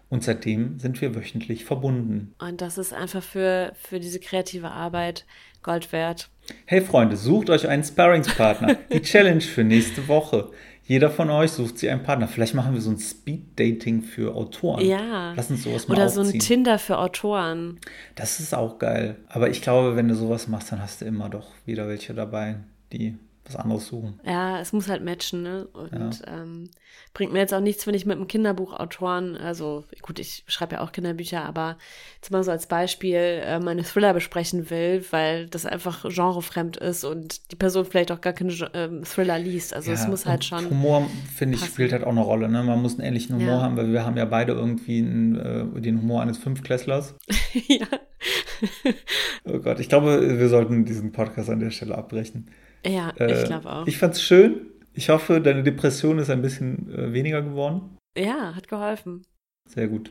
[0.08, 2.34] Und seitdem sind wir wöchentlich verbunden.
[2.38, 5.26] Und das ist einfach für, für diese kreative Arbeit
[5.62, 6.30] Gold wert.
[6.64, 8.76] Hey Freunde, sucht euch einen Sparringspartner.
[8.92, 10.50] Die Challenge für nächste Woche.
[10.84, 12.28] Jeder von euch sucht sich einen Partner.
[12.28, 14.84] Vielleicht machen wir so ein Speed-Dating für Autoren.
[14.86, 15.32] Ja.
[15.34, 16.24] Lass uns sowas mal Oder aufziehen.
[16.24, 17.80] so ein Tinder für Autoren.
[18.14, 19.16] Das ist auch geil.
[19.28, 22.56] Aber ich glaube, wenn du sowas machst, dann hast du immer doch wieder welche dabei,
[22.92, 23.16] die
[23.46, 24.20] was anderes suchen.
[24.24, 25.66] Ja, es muss halt matchen, ne?
[25.72, 26.42] Und ja.
[26.42, 26.70] ähm,
[27.14, 30.80] bringt mir jetzt auch nichts, wenn ich mit einem Kinderbuchautoren, also gut, ich schreibe ja
[30.82, 31.78] auch Kinderbücher, aber
[32.16, 37.04] jetzt mal so als Beispiel äh, meine Thriller besprechen will, weil das einfach genrefremd ist
[37.04, 39.74] und die Person vielleicht auch gar keine äh, Thriller liest.
[39.74, 40.68] Also ja, es muss halt schon.
[40.68, 42.48] Humor, finde ich, spielt halt auch eine Rolle.
[42.48, 42.62] Ne?
[42.62, 43.62] Man muss einen ähnlichen Humor ja.
[43.62, 47.14] haben, weil wir haben ja beide irgendwie einen, äh, den Humor eines Fünfklässlers.
[47.68, 47.86] ja.
[49.44, 52.50] oh Gott, ich glaube, wir sollten diesen Podcast an der Stelle abbrechen.
[52.84, 53.86] Ja, äh, ich glaube auch.
[53.86, 54.66] Ich fand's schön.
[54.94, 57.96] Ich hoffe, deine Depression ist ein bisschen äh, weniger geworden.
[58.16, 59.22] Ja, hat geholfen.
[59.68, 60.10] Sehr gut.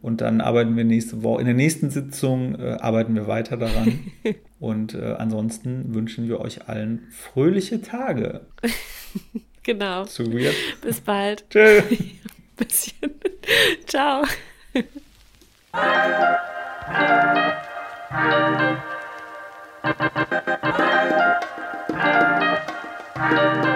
[0.00, 4.12] Und dann arbeiten wir nächste Woche, in der nächsten Sitzung äh, arbeiten wir weiter daran.
[4.60, 8.42] Und äh, ansonsten wünschen wir euch allen fröhliche Tage.
[9.62, 10.04] genau.
[10.04, 10.54] Zu weird.
[10.82, 11.48] Bis bald.
[11.48, 11.80] Tschö.
[12.56, 13.14] Bisschen.
[13.86, 14.24] Ciao.
[16.86, 17.24] Thank
[23.64, 23.73] you.